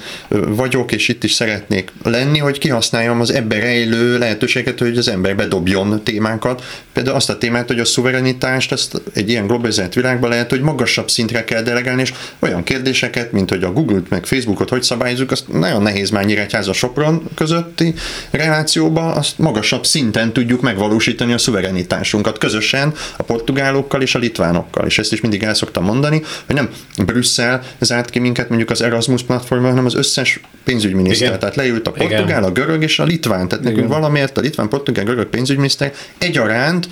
[0.47, 5.35] vagyok, és itt is szeretnék lenni, hogy kihasználjam az ebben rejlő lehetőséget, hogy az ember
[5.35, 6.63] bedobjon témákat.
[6.93, 11.09] Például azt a témát, hogy a szuverenitást ezt egy ilyen globalizált világban lehet, hogy magasabb
[11.09, 15.53] szintre kell delegálni, és olyan kérdéseket, mint hogy a Google-t meg Facebookot hogy szabályozunk, azt
[15.53, 17.93] nagyon nehéz már a Sopron közötti
[18.31, 24.85] relációba, azt magasabb szinten tudjuk megvalósítani a szuverenitásunkat közösen a portugálokkal és a litvánokkal.
[24.85, 26.69] És ezt is mindig el szoktam mondani, hogy nem
[27.05, 31.27] Brüsszel zárt ki minket mondjuk az Erasmus platformon, hanem az összes pénzügyminiszter.
[31.27, 31.39] Igen.
[31.39, 32.43] Tehát leült a portugál, Igen.
[32.43, 33.47] a görög és a litván.
[33.47, 33.73] Tehát Igen.
[33.73, 36.87] nekünk valamiért a litván, portugál, görög pénzügyminiszter egyaránt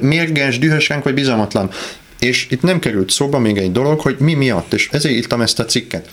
[0.00, 1.70] mérges, dühös vagy bizalmatlan.
[2.18, 5.58] És itt nem került szóba még egy dolog, hogy mi miatt, és ezért írtam ezt
[5.58, 6.08] a cikket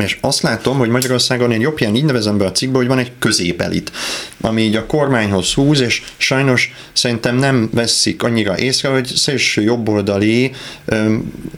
[0.00, 3.12] és azt látom, hogy Magyarországon én jobbján így nevezem be a cikkbe, hogy van egy
[3.18, 3.92] középelit,
[4.40, 10.52] ami így a kormányhoz húz, és sajnos szerintem nem veszik annyira észre, hogy szélső jobboldali,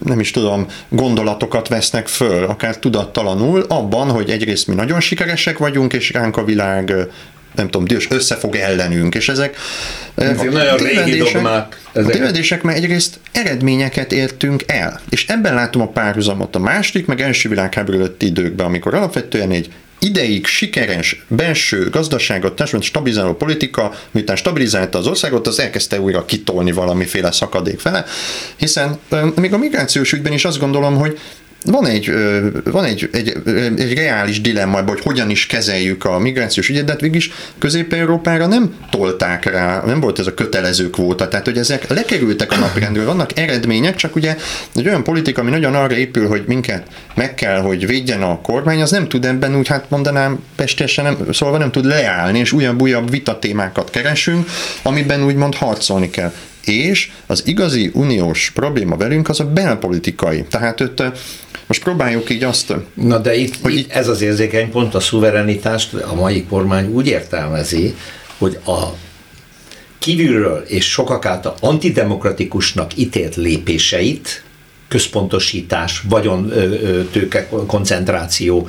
[0.05, 5.93] nem is tudom, gondolatokat vesznek föl, akár tudattalanul, abban, hogy egyrészt mi nagyon sikeresek vagyunk,
[5.93, 6.93] és ránk a világ
[7.55, 9.57] nem tudom, dühös összefog ellenünk, és ezek,
[10.15, 11.81] ezek nagyon régi dogmák.
[11.93, 12.09] Ezek.
[12.09, 17.21] A tévedések, mert egyrészt eredményeket értünk el, és ebben látom a párhuzamot a második, meg
[17.21, 24.37] első világháború előtti időkben, amikor alapvetően egy ideig sikeres belső gazdaságot, társadalmat stabilizáló politika, miután
[24.37, 28.05] stabilizálta az országot, az elkezdte újra kitolni valamiféle szakadék fele,
[28.57, 28.99] hiszen
[29.35, 31.19] még a migrációs ügyben is azt gondolom, hogy
[31.65, 32.13] van egy,
[32.65, 33.37] van egy, egy,
[33.77, 38.47] egy reális dilemma, hogy hogyan is kezeljük a migrációs ügyet, de hát végig is Közép-Európára
[38.47, 43.05] nem tolták rá, nem volt ez a kötelező kvóta, tehát hogy ezek lekerültek a napirendről,
[43.05, 44.37] vannak eredmények, csak ugye
[44.75, 48.81] egy olyan politika, ami nagyon arra épül, hogy minket meg kell, hogy védjen a kormány,
[48.81, 53.11] az nem tud ebben úgy, hát mondanám, pestesen nem, szóval nem tud leállni, és újabb-újabb
[53.11, 54.49] vitatémákat keresünk,
[54.83, 56.33] amiben úgymond harcolni kell
[56.65, 60.45] és az igazi uniós probléma velünk az a belpolitikai.
[60.51, 61.03] Tehát ott
[61.67, 62.75] most próbáljuk így azt...
[62.95, 67.07] Na de itt, hogy itt ez az érzékeny pont a szuverenitást a mai kormány úgy
[67.07, 67.95] értelmezi,
[68.39, 68.83] hogy a
[69.99, 74.43] kívülről és sokak által antidemokratikusnak ítélt lépéseit
[74.89, 76.53] központosítás, vagyon
[77.13, 78.69] tőke koncentráció,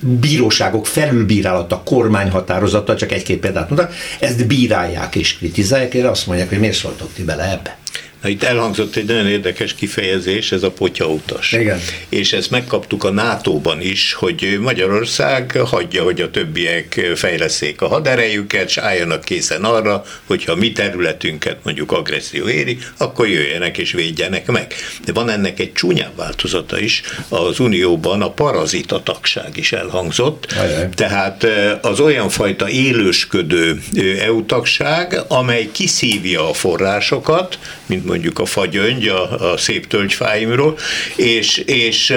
[0.00, 6.58] bíróságok felülbírálata, kormányhatározata, csak egy-két példát mondtak, ezt bírálják és kritizálják, és azt mondják, hogy
[6.58, 7.78] miért szóltok ti bele ebbe.
[8.24, 11.52] Na, itt elhangzott egy nagyon érdekes kifejezés, ez a potyautas.
[11.52, 11.80] Igen.
[12.08, 18.68] És ezt megkaptuk a NATO-ban is, hogy Magyarország hagyja, hogy a többiek fejleszék a haderejüket,
[18.68, 24.74] és álljanak készen arra, hogyha mi területünket mondjuk agresszió éri, akkor jöjjenek és védjenek meg.
[25.04, 30.88] De van ennek egy csúnyább változata is, az Unióban a parazita tagság is elhangzott, Ajaj.
[30.94, 31.46] tehát
[31.80, 33.82] az olyan fajta élősködő
[34.20, 40.78] EU tagság, amely kiszívja a forrásokat, mint mondjuk a fagyöngy a, a szép tölgyfáimról,
[41.16, 42.14] és, és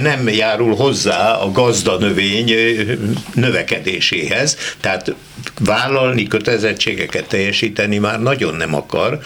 [0.00, 2.54] nem járul hozzá a gazda növény
[3.34, 5.14] növekedéséhez, tehát
[5.60, 9.18] vállalni, kötelezettségeket teljesíteni már nagyon nem akar,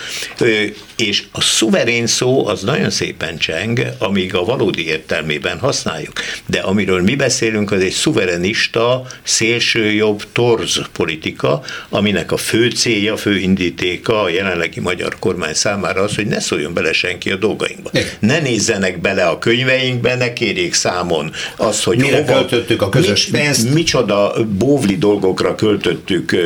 [0.98, 6.12] és a szuverén szó az nagyon szépen cseng, amíg a valódi értelmében használjuk.
[6.46, 13.38] De amiről mi beszélünk, az egy szuverenista, szélsőjobb torz politika, aminek a fő célja, fő
[13.38, 17.90] indítéka a jelenlegi magyar kormány számára az, hogy ne szóljon bele senki a dolgainkba.
[18.18, 23.24] Ne nézzenek bele a könyveinkbe, ne kérjék számon azt, hogy Mire hova, költöttük a közös
[23.24, 23.64] pénzt.
[23.64, 26.37] Mi, micsoda bóvli dolgokra költöttük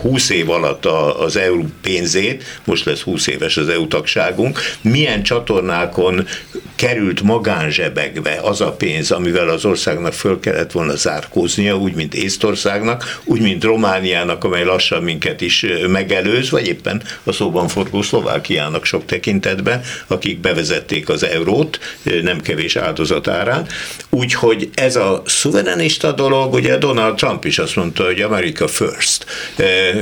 [0.00, 0.86] 20 év alatt
[1.18, 6.26] az EU pénzét, most lesz 20 éves az EU tagságunk, milyen csatornákon
[6.74, 13.20] került magánzsebekbe az a pénz, amivel az országnak föl kellett volna zárkóznia, úgy, mint Észtországnak,
[13.24, 19.04] úgy, mint Romániának, amely lassan minket is megelőz, vagy éppen a szóban forgó Szlovákiának sok
[19.04, 21.78] tekintetben, akik bevezették az eurót,
[22.22, 23.66] nem kevés áldozatárán.
[24.10, 29.26] Úgyhogy ez a szuverenista dolog, ugye Donald Trump is azt mondta, hogy Amerika first.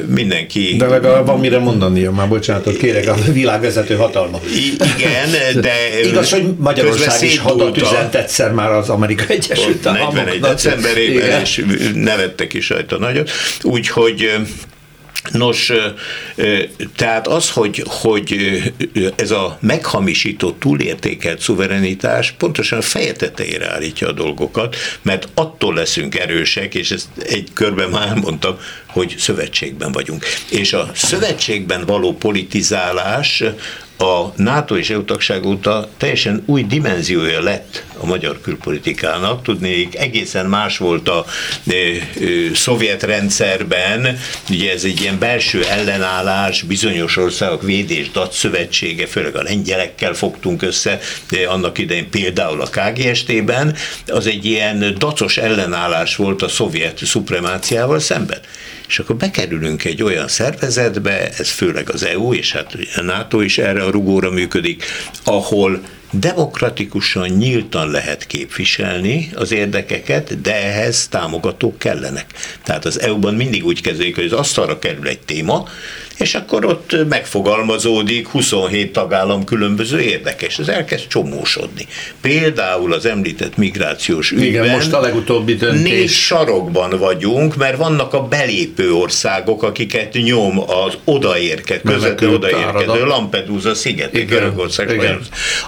[0.07, 0.75] Mindenki...
[0.79, 3.15] De legalább van mire mondani, már bocsánatot kérek, a
[3.59, 4.41] világvezető hatalma.
[4.97, 5.73] Igen, de...
[6.05, 10.25] Igaz, hogy Magyarország is hadat üzent egyszer már az Amerika Egyesült Államoknak.
[10.25, 11.65] 41 decemberében, és
[11.95, 13.31] nevettek is rajta nagyot.
[13.63, 14.31] Úgyhogy
[15.33, 15.73] Nos,
[16.97, 18.37] tehát az, hogy, hogy
[19.17, 26.19] ez a meghamisított, túlértékelt szuverenitás pontosan a feje tetejére állítja a dolgokat, mert attól leszünk
[26.19, 30.25] erősek, és ezt egy körben már elmondtam, hogy szövetségben vagyunk.
[30.51, 33.43] És a szövetségben való politizálás
[33.99, 39.43] a NATO és EU tagság óta teljesen új dimenziója lett a magyar külpolitikának.
[39.43, 41.25] Tudnék, egészen más volt a
[41.67, 41.99] e, e,
[42.55, 44.19] szovjet rendszerben,
[44.51, 50.63] ugye ez egy ilyen belső ellenállás, bizonyos országok védés dat szövetsége, főleg a lengyelekkel fogtunk
[50.63, 57.05] össze, de annak idején például a KGST-ben, az egy ilyen dacos ellenállás volt a szovjet
[57.05, 58.39] szupremáciával szemben
[58.89, 63.59] és akkor bekerülünk egy olyan szervezetbe, ez főleg az EU, és hát a NATO is
[63.59, 64.85] erre a rugóra működik,
[65.25, 72.27] ahol demokratikusan, nyíltan lehet képviselni az érdekeket, de ehhez támogatók kellenek.
[72.65, 75.69] Tehát az EU-ban mindig úgy kezdődik, hogy az asztalra kerül egy téma,
[76.19, 81.87] és akkor ott megfogalmazódik 27 tagállam különböző érdekes, ez elkezd csomósodni.
[82.21, 85.91] Például az említett migrációs ügyben Igen, most a legutóbbi döntés.
[85.91, 93.75] négy sarokban vagyunk, mert vannak a belépő országok, akiket nyom az odaérkező, közvetlenül odaérkező, Lampedusa
[93.75, 95.19] szigeti, Görögország,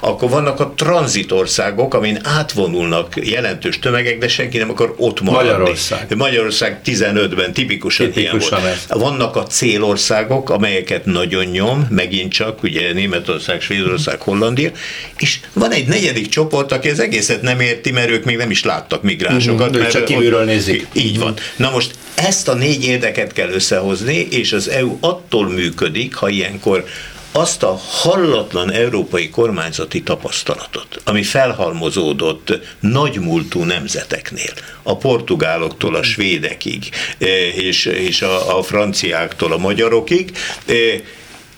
[0.00, 5.48] Akkor vannak a tranzitországok, amin átvonulnak jelentős tömegek, de senki nem akar ott maradni.
[5.50, 6.16] Magyarország.
[6.16, 9.02] Magyarország 15-ben tipikusan, tipikusan ilyen volt.
[9.02, 14.70] Vannak a célországok, országok, amelyeket nagyon nyom, megint csak, ugye Németország, Svédország, Hollandia,
[15.18, 18.64] és van egy negyedik csoport, aki az egészet nem érti, mert ők még nem is
[18.64, 19.66] láttak migránsokat.
[19.66, 20.86] Uh-huh, mert csak kívülről nézik.
[20.92, 21.34] Így van.
[21.56, 26.84] Na most ezt a négy érdeket kell összehozni, és az EU attól működik, ha ilyenkor
[27.32, 36.88] azt a hallatlan európai kormányzati tapasztalatot, ami felhalmozódott nagymúltú nemzeteknél, a portugáloktól a svédekig,
[37.18, 40.36] eh, és, és a, a franciáktól a magyarokig,
[40.66, 41.00] eh,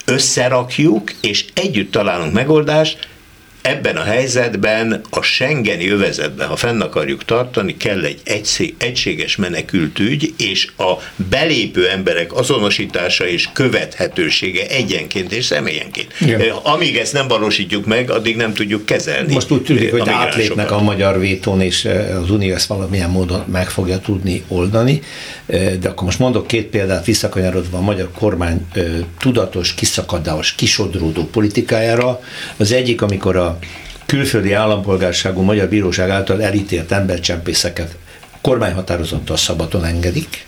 [0.04, 3.08] összerakjuk, és együtt találunk megoldást,
[3.62, 8.20] ebben a helyzetben a Schengeni övezetben, ha fenn akarjuk tartani, kell egy
[8.78, 10.92] egységes menekültügy, és a
[11.30, 16.12] belépő emberek azonosítása és követhetősége egyenként és személyenként.
[16.20, 16.50] Igen.
[16.50, 19.32] Amíg ezt nem valósítjuk meg, addig nem tudjuk kezelni.
[19.32, 21.88] Most úgy tűnik, hogy átlépnek a magyar vétón, és
[22.22, 25.02] az Unió ezt valamilyen módon meg fogja tudni oldani,
[25.80, 28.66] de akkor most mondok két példát visszakanyarodva a magyar kormány
[29.18, 32.20] tudatos, kiszakadás, kisodródó politikájára.
[32.56, 33.49] Az egyik, amikor a
[34.06, 37.96] külföldi állampolgárságú magyar bíróság által elítélt embercsempészeket
[38.40, 40.46] kormányhatározottal szabadon engedik,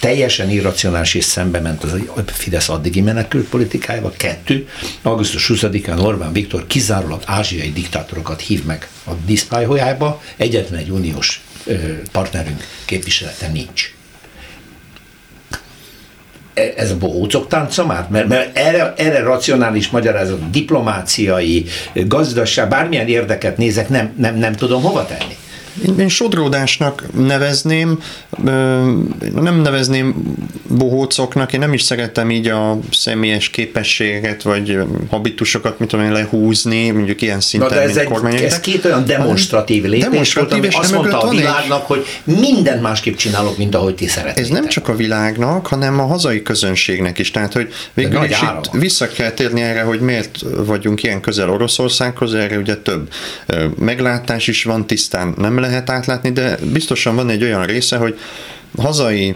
[0.00, 4.12] teljesen irracionális és szembe ment az Fidesz addigi menekült politikájával.
[4.16, 4.68] Kettő,
[5.02, 11.42] augusztus 20-án Orbán Viktor kizárólag ázsiai diktátorokat hív meg a diszpályhójába, egyetlen egy uniós
[12.12, 13.94] partnerünk képviselete nincs
[16.76, 18.06] ez a bohócok tánca már?
[18.10, 21.64] Mert, mert erre, erre racionális magyarázat, diplomáciai,
[21.94, 25.36] gazdaság, bármilyen érdeket nézek, nem, nem, nem tudom hova tenni.
[25.98, 27.98] Én, sodródásnak nevezném,
[29.34, 30.34] nem nevezném
[30.68, 34.78] bohócoknak, én nem is szeretem így a személyes képességeket, vagy
[35.10, 39.04] habitusokat, mit tudom én, lehúzni, mondjuk ilyen szinten, Na de ez, egy, ez két olyan
[39.04, 41.86] demonstratív lépés demonstratív, volt, ami azt mondta a világnak, egy...
[41.86, 44.44] hogy mindent másképp csinálok, mint ahogy ti szeretnétek.
[44.44, 47.30] Ez nem csak a világnak, hanem a hazai közönségnek is.
[47.30, 52.34] Tehát, hogy végül is itt vissza kell térni erre, hogy miért vagyunk ilyen közel Oroszországhoz,
[52.34, 53.08] erre ugye több
[53.78, 58.18] meglátás is van, tisztán nem lehet átlátni, de biztosan van egy olyan része, hogy
[58.76, 59.34] hazai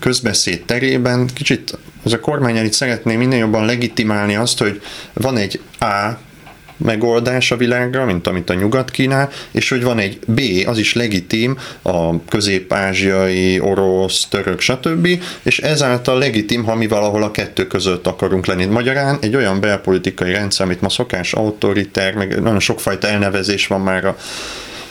[0.00, 4.80] közbeszéd terében kicsit az a kormány itt szeretné minél jobban legitimálni azt, hogy
[5.12, 6.18] van egy A
[6.76, 10.94] megoldás a világra, mint amit a nyugat kínál, és hogy van egy B, az is
[10.94, 15.08] legitim, a közép-ázsiai, orosz, török, stb.,
[15.42, 18.64] és ezáltal legitim, ha mi valahol a kettő között akarunk lenni.
[18.64, 24.04] Magyarán egy olyan belpolitikai rendszer, amit ma szokás autoriter, meg nagyon sokfajta elnevezés van már
[24.04, 24.16] a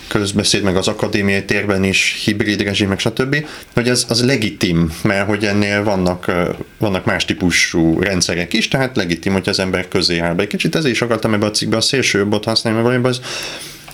[0.07, 5.27] közbeszéd, meg az akadémiai térben is hibrid rezsim, meg stb., hogy ez az legitim, mert
[5.27, 6.31] hogy ennél vannak,
[6.77, 10.47] vannak más típusú rendszerek is, tehát legitim, hogy az ember közé áll be.
[10.47, 13.21] Kicsit ezért is akartam ebbe a cikkbe a szélső jobbot használni, mert valójában az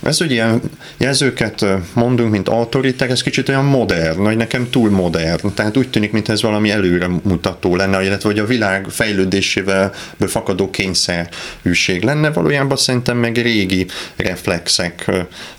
[0.03, 0.61] ez, hogy ilyen
[0.97, 5.53] jelzőket mondunk, mint autoriter, ez kicsit olyan modern, vagy nekem túl modern.
[5.53, 10.69] Tehát úgy tűnik, mintha ez valami előre mutató lenne, illetve hogy a világ fejlődésével befakadó
[10.69, 12.31] kényszerűség lenne.
[12.31, 13.85] Valójában szerintem meg régi
[14.15, 15.11] reflexek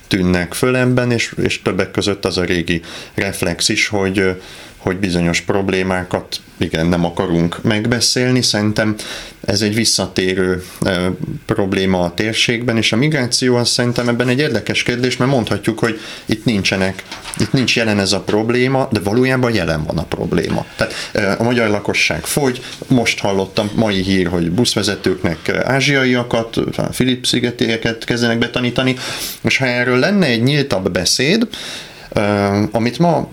[0.08, 2.80] tűnnek föl ebben, és, és többek között az a régi
[3.14, 4.40] reflex is, hogy
[4.84, 8.42] hogy bizonyos problémákat igen, nem akarunk megbeszélni.
[8.42, 8.94] Szerintem
[9.44, 11.10] ez egy visszatérő e,
[11.46, 16.00] probléma a térségben, és a migráció az szerintem ebben egy érdekes kérdés, mert mondhatjuk, hogy
[16.26, 17.02] itt nincsenek,
[17.38, 20.66] itt nincs jelen ez a probléma, de valójában jelen van a probléma.
[20.76, 26.60] Tehát e, a magyar lakosság fogy, most hallottam mai hír, hogy buszvezetőknek ázsiaiakat,
[26.92, 28.96] Filip-szigetérieket kezdenek betanítani,
[29.42, 31.48] és ha erről lenne egy nyíltabb beszéd,
[32.12, 32.22] e,
[32.70, 33.28] amit ma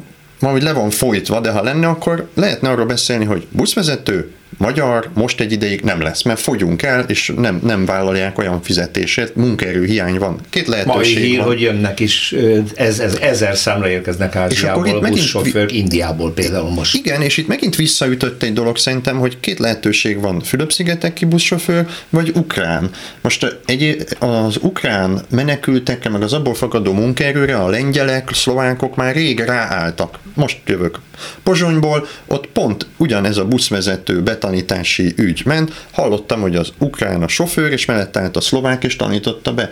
[0.50, 5.40] hogy le van folytva, de ha lenne, akkor lehetne arról beszélni, hogy buszvezető, magyar most
[5.40, 10.18] egy ideig nem lesz, mert fogyunk el, és nem, nem vállalják olyan fizetését, munkaerő hiány
[10.18, 10.40] van.
[10.50, 11.48] Két lehetőség Mai hír, van.
[11.48, 12.36] hogy jönnek is,
[12.76, 16.96] ez, ez, ezer számra érkeznek Ázsiából, buszsofőr, Indiából például most.
[16.96, 22.32] Igen, és itt megint visszaütött egy dolog szerintem, hogy két lehetőség van, Fülöp-szigeteki buszsofőr, vagy
[22.36, 22.90] ukrán.
[23.22, 29.40] Most egy, az ukrán menekültekre, meg az abból fakadó munkaerőre a lengyelek, szlovákok már rég
[29.40, 30.20] ráálltak.
[30.34, 31.00] Most jövök
[31.44, 35.86] Pozsonyból, ott pont ugyanez a buszvezető betanítási ügy ment.
[35.92, 39.70] Hallottam, hogy az ukrán a sofőr, és mellett állt a szlovák, és tanította be.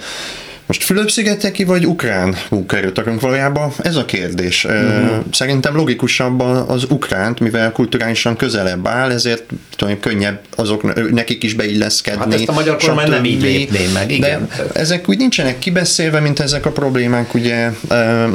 [0.70, 3.72] Most Fülöp-szigeteki vagy ukrán munkaerőt akarunk valójában?
[3.78, 4.66] Ez a kérdés.
[4.66, 5.24] Uh-huh.
[5.32, 9.44] Szerintem logikusabb az ukránt, mivel kulturálisan közelebb áll, ezért
[9.76, 12.20] tudom, könnyebb azok, nekik is beilleszkedni.
[12.20, 14.48] Hát ezt a magyar kormány nem így lépné meg, igen.
[14.58, 17.72] De ezek úgy nincsenek kibeszélve, mint ezek a problémák ugye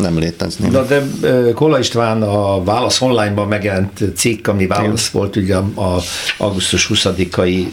[0.00, 0.70] nem léteznek.
[0.70, 1.02] Na de
[1.54, 6.00] Kola István a Válasz online-ban megjelent cikk, ami válasz volt ugye a, a
[6.38, 7.66] augusztus 20-ai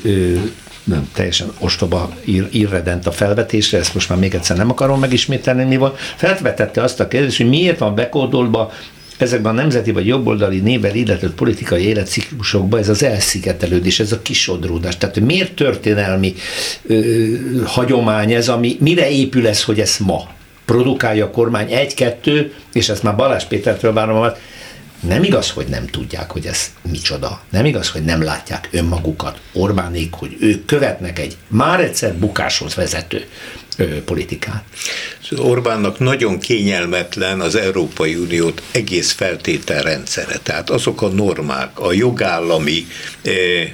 [0.83, 5.63] nem, teljesen ostoba, ir, irredent a felvetésre, ezt most már még egyszer nem akarom megismételni,
[5.63, 5.93] mi van.
[6.15, 8.71] Felvetette azt a kérdést, hogy miért van bekódolva
[9.17, 14.97] ezekben a nemzeti vagy jobboldali nével illetett politikai életciklusokban ez az elszigetelődés, ez a kisodródás.
[14.97, 16.35] Tehát miért történelmi
[16.87, 17.25] ö,
[17.65, 20.29] hagyomány ez, ami, mire épül ez, hogy ez ma?
[20.65, 24.31] Produkálja a kormány egy-kettő, és ezt már Balázs Pétertől várom,
[25.01, 27.41] nem igaz, hogy nem tudják, hogy ez micsoda.
[27.49, 33.27] Nem igaz, hogy nem látják önmagukat, Orbánék, hogy ők követnek egy már egyszer bukáshoz vezető
[34.05, 34.63] politikát.
[35.37, 40.37] Orbánnak nagyon kényelmetlen az Európai Uniót egész feltételrendszere.
[40.43, 42.87] Tehát azok a normák, a jogállami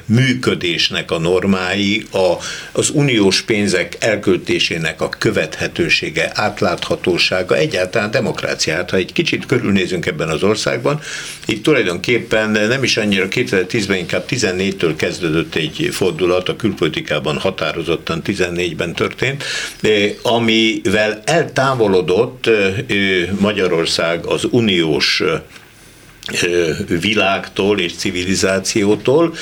[0.06, 2.34] működésnek a normái, a,
[2.72, 8.90] az uniós pénzek elköltésének a követhetősége, átláthatósága, egyáltalán demokráciát.
[8.90, 11.02] Ha egy kicsit körülnézünk ebben az országban,
[11.46, 18.94] itt tulajdonképpen nem is annyira 2010-ben, inkább 14-től kezdődött egy fordulat, a külpolitikában határozottan 14-ben
[18.94, 19.44] történt,
[19.82, 22.50] eh, amivel el eltávolodott
[23.40, 25.24] Magyarország az uniós
[26.88, 29.34] világtól és civilizációtól,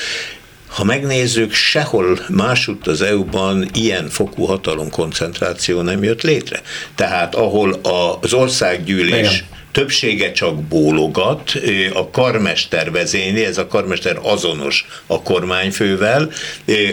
[0.66, 6.62] ha megnézzük, sehol másutt az EU-ban ilyen fokú hatalomkoncentráció nem jött létre.
[6.94, 7.80] Tehát ahol
[8.20, 11.52] az országgyűlés Igen többsége csak bólogat,
[11.92, 16.30] a karmester vezényli, ez a karmester azonos a kormányfővel,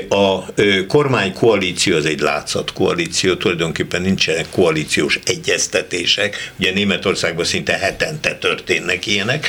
[0.09, 0.45] a
[0.87, 9.47] kormánykoalíció az egy látszat koalíció, tulajdonképpen nincsenek koalíciós egyeztetések, ugye Németországban szinte hetente történnek ilyenek,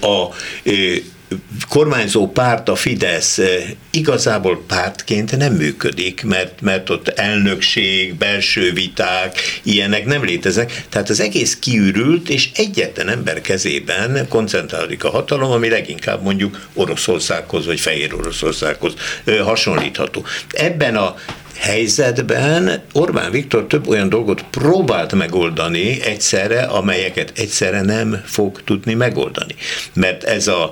[0.00, 0.28] a
[1.68, 9.38] kormányzó párt, a Fidesz eh, igazából pártként nem működik, mert, mert ott elnökség, belső viták,
[9.62, 10.84] ilyenek nem léteznek.
[10.88, 17.66] Tehát az egész kiürült, és egyetlen ember kezében koncentrálódik a hatalom, ami leginkább mondjuk Oroszországhoz,
[17.66, 20.24] vagy Fehér Oroszországhoz eh, hasonlítható.
[20.50, 21.14] Ebben a
[21.60, 29.54] helyzetben Orbán Viktor több olyan dolgot próbált megoldani egyszerre, amelyeket egyszerre nem fog tudni megoldani.
[29.92, 30.70] Mert ez a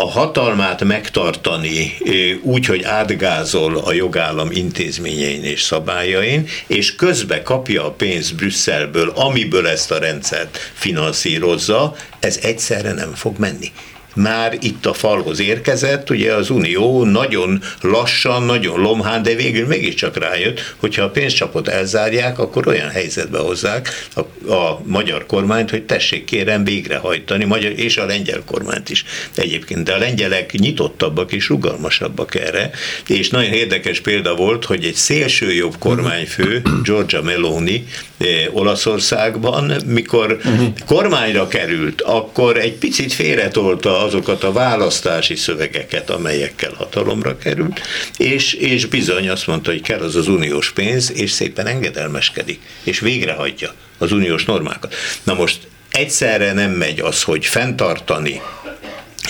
[0.00, 1.96] a hatalmát megtartani
[2.42, 9.66] úgy, hogy átgázol a jogállam intézményein és szabályain, és közbe kapja a pénzt Brüsszelből, amiből
[9.66, 13.72] ezt a rendszert finanszírozza, ez egyszerre nem fog menni
[14.14, 20.16] már itt a falhoz érkezett, ugye az Unió nagyon lassan, nagyon lomhán, de végül mégiscsak
[20.16, 26.24] rájött, hogyha a pénzcsapot elzárják, akkor olyan helyzetbe hozzák a, a magyar kormányt, hogy tessék
[26.24, 29.04] kérem végrehajtani, magyar és a lengyel kormányt is
[29.34, 32.70] egyébként, de a lengyelek nyitottabbak és rugalmasabbak erre,
[33.06, 37.86] és nagyon érdekes példa volt, hogy egy szélső jobb kormányfő, Giorgia Meloni
[38.18, 40.68] eh, Olaszországban, mikor uh-huh.
[40.86, 47.80] kormányra került, akkor egy picit félretolta azokat a választási szövegeket, amelyekkel hatalomra került,
[48.16, 53.00] és, és bizony azt mondta, hogy kell az az uniós pénz, és szépen engedelmeskedik, és
[53.00, 54.94] végrehajtja az uniós normákat.
[55.22, 55.58] Na most
[55.90, 58.40] egyszerre nem megy az, hogy fenntartani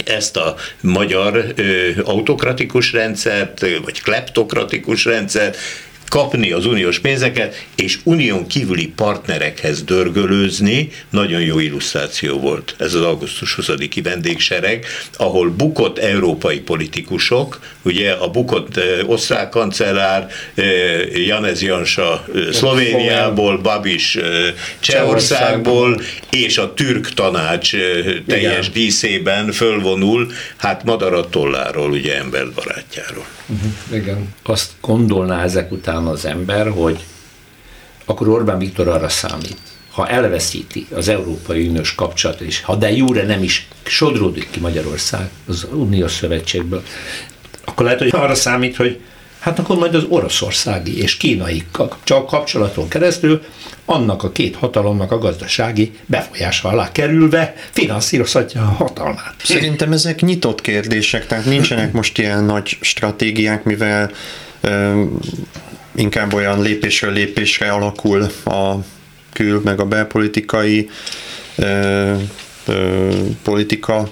[0.04, 5.56] ezt a magyar ö, autokratikus rendszert, vagy kleptokratikus rendszert,
[6.10, 13.02] kapni az uniós pénzeket, és unión kívüli partnerekhez dörgölőzni, nagyon jó illusztráció volt ez az
[13.02, 14.86] augusztus 20-i vendégsereg,
[15.16, 20.28] ahol bukott európai politikusok, ugye a bukott osztrák kancellár,
[21.14, 24.18] Janez Jansa Szlovéniából, Babis
[24.80, 26.00] Csehországból,
[26.30, 27.70] és a türk tanács
[28.26, 28.72] teljes Igen.
[28.72, 33.26] díszében fölvonul, hát madaratolláról, ugye emberbarátjáról.
[33.46, 34.00] Uh-huh.
[34.02, 34.34] Igen.
[34.42, 37.04] Azt gondolná ezek után az ember, hogy
[38.04, 39.58] akkor Orbán Viktor arra számít,
[39.90, 45.30] ha elveszíti az Európai Uniós kapcsolatot, és ha de jóre nem is sodródik ki Magyarország
[45.46, 46.82] az Uniós Szövetségből,
[47.64, 49.00] akkor lehet, hogy arra számít, hogy
[49.38, 51.62] hát akkor majd az oroszországi és kínai
[52.06, 53.42] kapcsolaton keresztül
[53.84, 59.34] annak a két hatalomnak a gazdasági befolyása alá kerülve finanszírozhatja a hatalmát.
[59.42, 64.10] Szerintem ezek nyitott kérdések, tehát nincsenek most ilyen nagy stratégiák, mivel
[65.94, 68.74] inkább olyan lépésről lépésre alakul a
[69.32, 70.88] kül- meg a belpolitikai
[71.56, 72.14] ö,
[72.66, 73.08] ö,
[73.42, 74.08] politika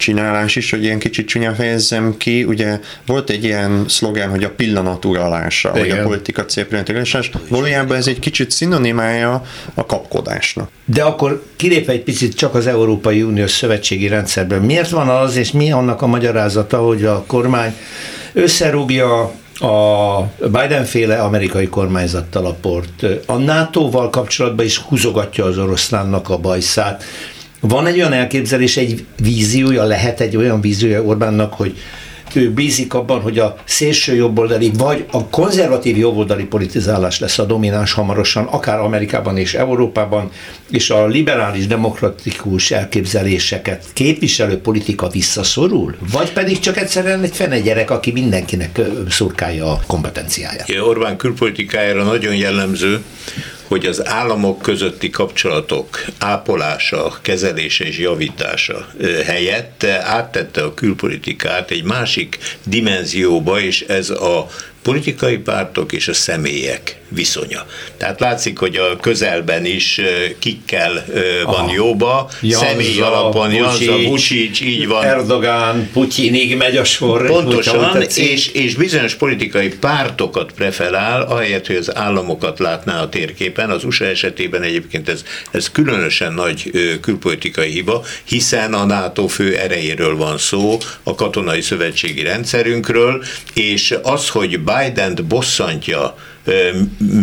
[0.00, 4.50] csinálás is, hogy ilyen kicsit csúnyán fejezzem ki, ugye volt egy ilyen szlogán, hogy a
[4.50, 9.42] pillanat uralása, vagy a politika célpillanat valójában ez egy kicsit szinonimája
[9.74, 10.70] a kapkodásnak.
[10.84, 15.52] De akkor kilépve egy picit csak az Európai Uniós szövetségi rendszerben, miért van az, és
[15.52, 17.74] mi annak a magyarázata, hogy a kormány
[18.32, 26.38] összerúgja a Biden-féle amerikai kormányzattal a port, a NATO-val kapcsolatban is húzogatja az oroszlánnak a
[26.38, 27.04] bajszát,
[27.60, 31.76] van egy olyan elképzelés, egy víziója, lehet egy olyan víziója Orbánnak, hogy
[32.34, 37.92] ő bízik abban, hogy a szélső jobboldali vagy a konzervatív jobboldali politizálás lesz a domináns
[37.92, 40.30] hamarosan, akár Amerikában és Európában,
[40.70, 45.96] és a liberális demokratikus elképzeléseket képviselő politika visszaszorul?
[46.12, 50.70] Vagy pedig csak egyszerűen egy fene gyerek, aki mindenkinek szurkálja a kompetenciáját?
[50.80, 53.02] Orbán külpolitikájára nagyon jellemző,
[53.70, 58.86] hogy az államok közötti kapcsolatok ápolása, kezelése és javítása
[59.24, 64.46] helyett áttette a külpolitikát egy másik dimenzióba, és ez a
[64.82, 67.66] politikai pártok és a személyek viszonya.
[67.96, 70.00] Tehát látszik, hogy a közelben is
[70.38, 71.04] kikkel
[71.44, 71.72] van Aha.
[71.72, 75.04] jóba, Janza, személy alapon, Janza, Vucic, így van.
[75.04, 77.26] Erdogán, Putyinig megy a sor.
[77.26, 83.70] Pontosan, és, és bizonyos politikai pártokat preferál, ahelyett, hogy az államokat látná a térképen.
[83.70, 86.70] Az USA esetében egyébként ez, ez különösen nagy
[87.00, 93.24] külpolitikai hiba, hiszen a NATO fő erejéről van szó, a katonai szövetségi rendszerünkről,
[93.54, 96.14] és az, hogy Biden-t bosszantja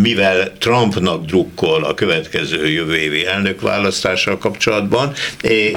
[0.01, 5.13] mivel Trumpnak drukkol a következő jövő évi elnökválasztással kapcsolatban.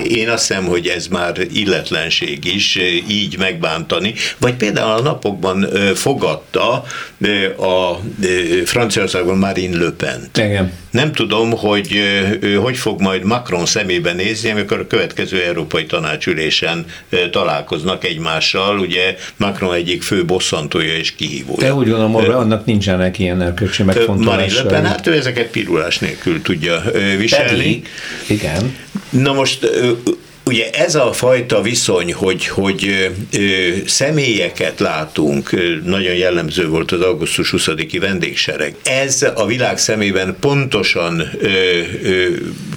[0.08, 2.78] Én azt hiszem, hogy ez már illetlenség is
[3.08, 4.14] így megbántani.
[4.38, 6.84] Vagy például a napokban fogadta
[7.58, 8.00] a
[8.64, 10.28] Franciaországban Marine Le Pen.
[10.34, 10.72] Igen.
[10.90, 12.00] Nem tudom, hogy
[12.62, 16.84] hogy fog majd Macron szemébe nézni, amikor a következő Európai Tanácsülésen
[17.30, 18.78] találkoznak egymással.
[18.78, 21.58] Ugye Macron egyik fő bosszantója és kihívója.
[21.66, 24.62] De úgy gondolom, annak nincsenek ilyen ilyen erkölcsi megfontolásai.
[24.64, 26.82] Marine hát ő ezeket pirulás nélkül tudja
[27.18, 27.48] viselni.
[27.48, 27.88] Pedig,
[28.26, 28.76] igen.
[29.10, 29.70] Na most
[30.50, 35.50] ugye ez a fajta viszony, hogy, hogy ö, személyeket látunk,
[35.84, 38.74] nagyon jellemző volt az augusztus 20-i vendégsereg.
[38.84, 41.48] Ez a világ szemében pontosan ö,
[42.02, 42.26] ö,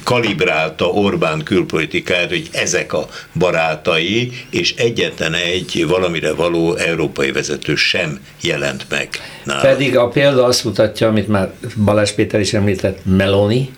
[0.04, 3.08] kalibrálta Orbán külpolitikáját, hogy ezek a
[3.38, 9.08] barátai, és egyetlen egy valamire való európai vezető sem jelent meg.
[9.44, 9.60] Nála.
[9.60, 11.52] Pedig a példa azt mutatja, amit már
[11.84, 13.70] Balázs Péter is említett, Meloni,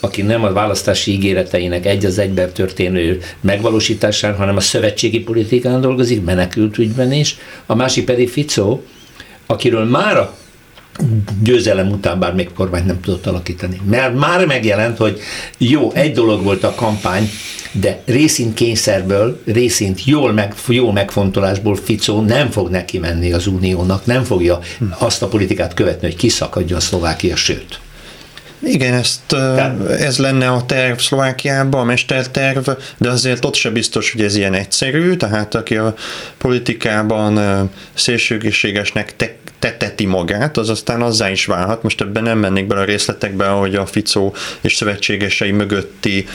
[0.00, 6.24] aki nem a választási ígéreteinek egy az egyben történő megvalósításán, hanem a szövetségi politikán dolgozik,
[6.24, 7.36] menekült ügyben is,
[7.66, 8.82] a másik pedig Ficó,
[9.46, 10.34] akiről már a
[11.42, 13.80] győzelem után bár még kormányt nem tudott alakítani.
[13.90, 15.20] Mert már megjelent, hogy
[15.58, 17.30] jó, egy dolog volt a kampány,
[17.72, 24.06] de részint kényszerből, részint jól, meg, jól megfontolásból Ficó nem fog neki menni az uniónak,
[24.06, 24.58] nem fogja
[24.98, 27.80] azt a politikát követni, hogy kiszakadjon Szlovákia, sőt.
[28.62, 34.12] Igen, ezt, Tehát, ez lenne a terv Szlovákiában, a mesterterv, de azért ott se biztos,
[34.12, 35.94] hogy ez ilyen egyszerű, tehát aki a
[36.38, 41.82] politikában szélsőségesnek te, teteti magát, az aztán azzá is válhat.
[41.82, 46.26] Most ebben nem mennék bele a részletekbe, hogy a Ficó és szövetségesei mögötti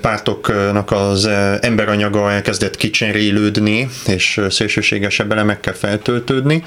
[0.00, 1.28] pártoknak az
[1.60, 6.64] emberanyaga elkezdett kicserélődni, és szélsőségesebb elemekkel feltöltődni.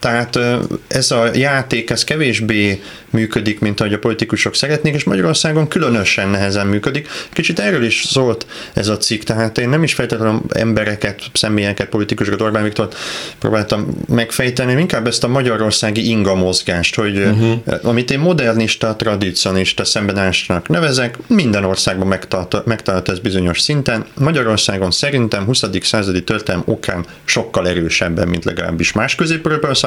[0.00, 0.38] Tehát
[0.86, 6.66] ez a játék, ez kevésbé működik, mint ahogy a politikusok szeretnék, és Magyarországon különösen nehezen
[6.66, 7.08] működik.
[7.32, 12.40] Kicsit erről is szólt ez a cikk, tehát én nem is feltétlenül embereket, személyeket, politikusokat,
[12.40, 12.88] Orbán Viktor
[13.38, 17.52] próbáltam megfejteni, inkább ezt a magyarországi inga mozgást, hogy uh-huh.
[17.82, 22.18] amit én modernista, tradicionista szembenállásnak nevezek, minden országban
[22.64, 24.04] megtalált ez bizonyos szinten.
[24.14, 25.64] Magyarországon szerintem 20.
[25.82, 29.42] századi történelem okán sokkal erősebben, mint legalábbis más közép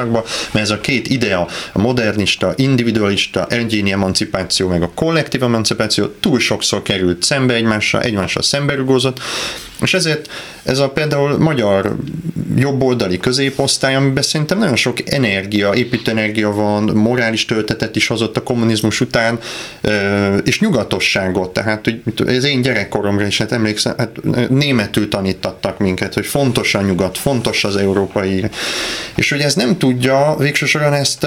[0.08, 6.38] mert ez a két idea, a modernista, individualista egyéni emancipáció, meg a kollektív emancipáció túl
[6.38, 9.20] sokszor került szembe egymással, egymással szemberugózott,
[9.82, 10.30] és ezért
[10.62, 11.96] ez a például magyar
[12.56, 19.00] jobboldali középosztály, amiben szerintem nagyon sok energia, építőenergia van, morális töltetet is hozott a kommunizmus
[19.00, 19.38] után,
[20.44, 26.26] és nyugatosságot, tehát hogy ez én gyerekkoromra is, hát emlékszem, hát németül tanítattak minket, hogy
[26.26, 28.44] fontos a nyugat, fontos az európai,
[29.14, 31.26] és hogy ez nem tudja végső soron ezt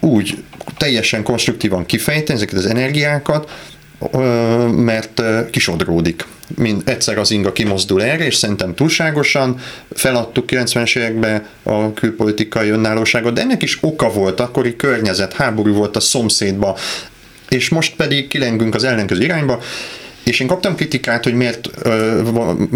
[0.00, 0.42] úgy
[0.76, 3.50] teljesen konstruktívan kifejteni ezeket az energiákat,
[4.70, 6.24] mert kisodródik.
[6.56, 13.32] Mind egyszer az inga kimozdul erre, és szerintem túlságosan feladtuk 90-es években a külpolitikai önállóságot,
[13.32, 16.76] de ennek is oka volt, akkori környezet, háború volt a szomszédba,
[17.48, 19.60] és most pedig kilengünk az ellenkező irányba,
[20.28, 21.70] és én kaptam kritikát, hogy miért,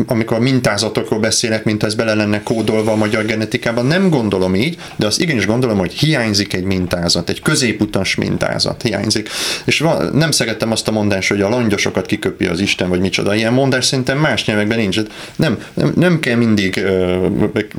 [0.06, 5.06] amikor mintázatokról beszélek, mint ez bele lenne kódolva a magyar genetikában, nem gondolom így, de
[5.06, 9.28] azt igenis gondolom, hogy hiányzik egy mintázat, egy középutas mintázat hiányzik.
[9.64, 13.34] És nem szerettem azt a mondást, hogy a langyosokat kiköpi az Isten, vagy micsoda.
[13.34, 15.00] Ilyen mondás szerintem más nyelvekben nincs.
[15.36, 16.84] Nem, nem, nem kell mindig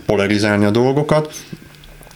[0.05, 1.33] polarizálni a dolgokat,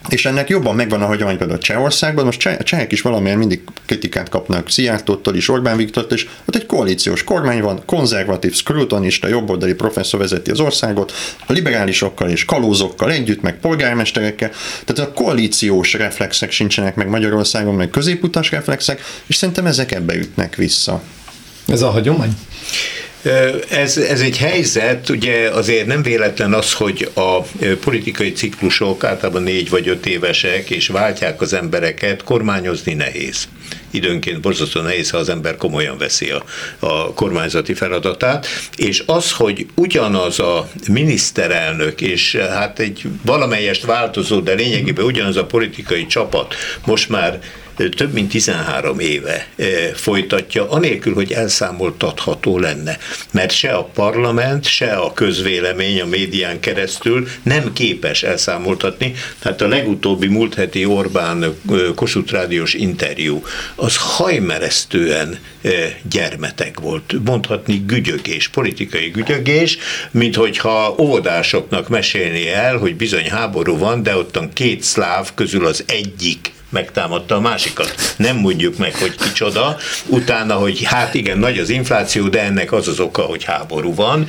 [0.10, 4.30] és ennek jobban megvan a hagyomány például Csehországban, most a csehek is valamilyen mindig kritikát
[4.30, 10.20] kapnak Szijjártótól is, Orbán Viktortól is, ott egy koalíciós kormány van, konzervatív, skrutonista, jobboldali professzor
[10.20, 11.14] vezeti az országot,
[11.46, 14.52] a liberálisokkal és kalózokkal együtt, meg polgármesterekkel,
[14.86, 20.56] tehát a koalíciós reflexek sincsenek meg Magyarországon, meg középutas reflexek, és szerintem ezek ebbe ütnek
[20.56, 21.02] vissza.
[21.68, 22.38] Ez a hagyomány?
[23.70, 27.42] Ez, ez egy helyzet, ugye azért nem véletlen az, hogy a
[27.84, 33.48] politikai ciklusok általában négy vagy öt évesek, és váltják az embereket, kormányozni nehéz.
[33.92, 36.44] Időnként borzasztó nehéz, ha az ember komolyan veszi a,
[36.80, 44.54] a kormányzati feladatát, és az, hogy ugyanaz a miniszterelnök, és hát egy valamelyest változó, de
[44.54, 46.56] lényegében ugyanaz a politikai csapat
[46.86, 47.40] most már
[47.96, 49.48] több mint 13 éve
[49.96, 52.98] folytatja, anélkül, hogy elszámoltatható lenne.
[53.32, 59.14] Mert se a parlament, se a közvélemény a médián keresztül nem képes elszámoltatni.
[59.44, 61.56] Hát a legutóbbi múlt heti Orbán
[61.96, 63.44] Kossuth Rádiós interjú
[63.76, 65.40] az hajmeresztően
[66.10, 67.14] gyermetek volt.
[67.24, 69.78] Mondhatni gügyögés, politikai gügyögés,
[70.12, 75.84] mint hogyha óvodásoknak mesélni el, hogy bizony háború van, de ottan két szláv közül az
[75.88, 77.96] egyik megtámadta a másikat.
[78.18, 79.78] Nem mondjuk meg, hogy kicsoda.
[80.06, 84.28] Utána, hogy hát igen, nagy az infláció, de ennek az az oka, hogy háború van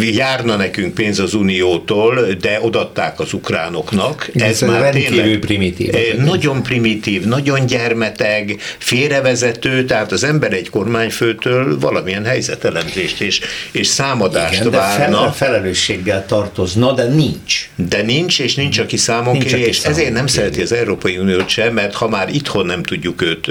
[0.00, 4.30] járna nekünk pénz az Uniótól, de odatták az ukránoknak.
[4.34, 5.92] Ez, Ez már tényleg primitív.
[6.18, 14.60] Nagyon primitív, nagyon gyermeteg, félrevezető, tehát az ember egy kormányfőtől valamilyen helyzetelemzést és, és számadást
[14.60, 15.24] Igen, várna.
[15.24, 17.68] De felelősséggel tartozna, de nincs.
[17.74, 21.74] De nincs, és nincs, aki számon kérje, és ezért nem szereti az Európai Uniót sem,
[21.74, 23.46] mert ha már itthon nem tudjuk őt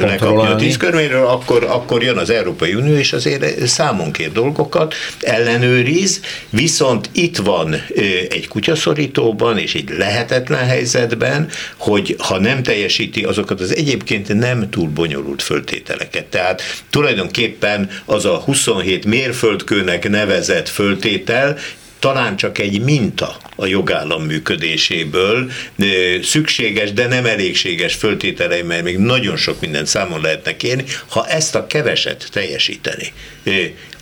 [0.00, 6.20] lekapni a tízkörméről, akkor, akkor jön az Európai Unió, és azért számon kér dolgokat, ellenőriz,
[6.50, 7.74] viszont itt van
[8.28, 14.88] egy kutyaszorítóban és egy lehetetlen helyzetben, hogy ha nem teljesíti azokat az egyébként nem túl
[14.88, 16.24] bonyolult föltételeket.
[16.24, 21.58] Tehát tulajdonképpen az a 27 mérföldkőnek nevezett föltétel
[21.98, 25.50] talán csak egy minta a jogállam működéséből,
[26.22, 31.54] szükséges, de nem elégséges föltételei, mert még nagyon sok mindent számon lehetne kérni, ha ezt
[31.54, 33.12] a keveset teljesíteni,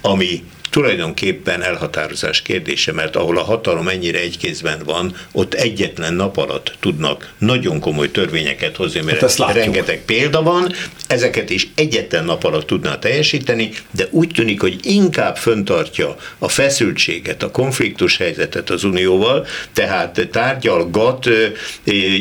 [0.00, 6.36] ami tulajdonképpen elhatározás kérdése, mert ahol a hatalom ennyire egy kézben van, ott egyetlen nap
[6.36, 10.72] alatt tudnak nagyon komoly törvényeket hozni, mert hát rengeteg példa van,
[11.06, 17.42] ezeket is egyetlen nap alatt tudná teljesíteni, de úgy tűnik, hogy inkább föntartja a feszültséget,
[17.42, 21.28] a konfliktus helyzetet az Unióval, tehát tárgyalgat,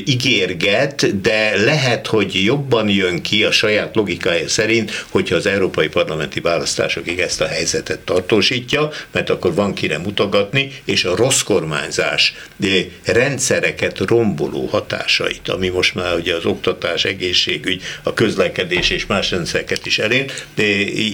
[0.06, 6.40] ígérget, de lehet, hogy jobban jön ki a saját logikája szerint, hogyha az európai parlamenti
[6.40, 12.34] választásokig ezt a helyzetet tartó biztosítja, mert akkor van kire mutogatni, és a rossz kormányzás
[13.06, 19.86] rendszereket romboló hatásait, ami most már ugye az oktatás, egészségügy, a közlekedés és más rendszereket
[19.86, 20.32] is elér,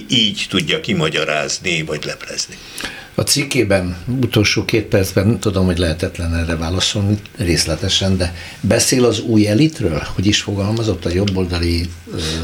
[0.08, 2.56] így tudja kimagyarázni vagy leplezni.
[3.18, 9.48] A cikkében utolsó két percben tudom, hogy lehetetlen erre válaszolni részletesen, de beszél az új
[9.48, 11.88] elitről, hogy is fogalmazott a jobboldali...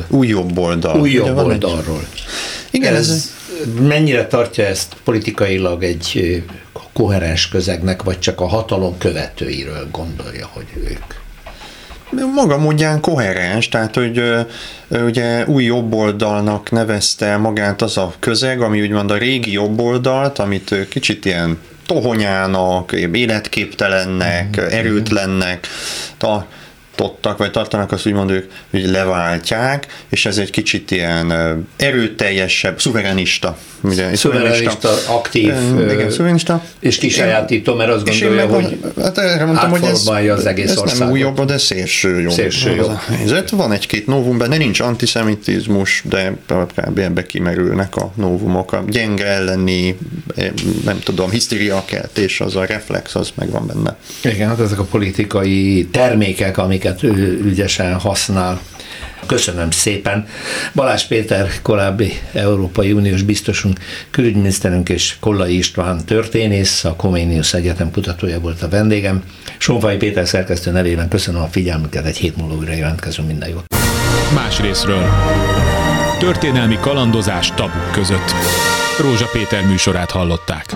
[0.08, 1.00] Új jobboldal.
[1.00, 2.06] Új jobboldalról.
[2.70, 3.32] Igen, ez, ez
[3.80, 6.42] mennyire tartja ezt politikailag egy
[6.92, 11.21] koherens közegnek, vagy csak a hatalom követőiről gondolja, hogy ők?
[12.34, 14.22] Maga módján koherens, tehát hogy
[14.88, 21.24] ugye új jobboldalnak nevezte magát az a közeg, ami úgymond a régi jobboldalt, amit kicsit
[21.24, 24.70] ilyen tohonyának, életképtelennek, mm-hmm.
[24.70, 25.66] erőtlennek,
[26.18, 26.46] ta,
[26.94, 31.32] tartottak, vagy tartanak azt úgymond ők, hogy leváltják, és ez egy kicsit ilyen
[31.76, 33.58] erőteljesebb, szuverenista.
[33.80, 35.54] Ugye, szuverenista, aktív,
[35.90, 36.64] igen, szuverenista.
[36.80, 40.98] És kisajátító, mert azt gondolja, hogy hát erre mondtam, hogy ez, az egész ez országot.
[40.98, 42.32] nem új jobb, de szélső jobb.
[42.32, 42.98] Szélső jobb.
[43.50, 46.98] Van egy-két novum, de nincs antiszemitizmus, de kb.
[46.98, 48.72] ebbe kimerülnek a novumok.
[48.72, 49.98] A gyenge elleni,
[50.84, 53.96] nem tudom, hisztériakeltés, az a reflex, az megvan benne.
[54.34, 57.02] Igen, hát ezek a politikai termékek, amiket amiket
[57.44, 58.60] ügyesen használ.
[59.26, 60.26] Köszönöm szépen.
[60.74, 63.78] Balázs Péter, korábbi Európai Uniós biztosunk,
[64.10, 69.22] külügyminiszterünk és Kollai István történész, a Comenius Egyetem kutatója volt a vendégem.
[69.58, 73.64] Sonfai Péter szerkesztő nevében köszönöm a figyelmüket, egy hét múlva újra jelentkezünk, minden jót.
[74.34, 75.04] Más részről.
[76.18, 78.32] Történelmi kalandozás tabuk között.
[79.00, 80.74] Rózsa Péter műsorát hallották.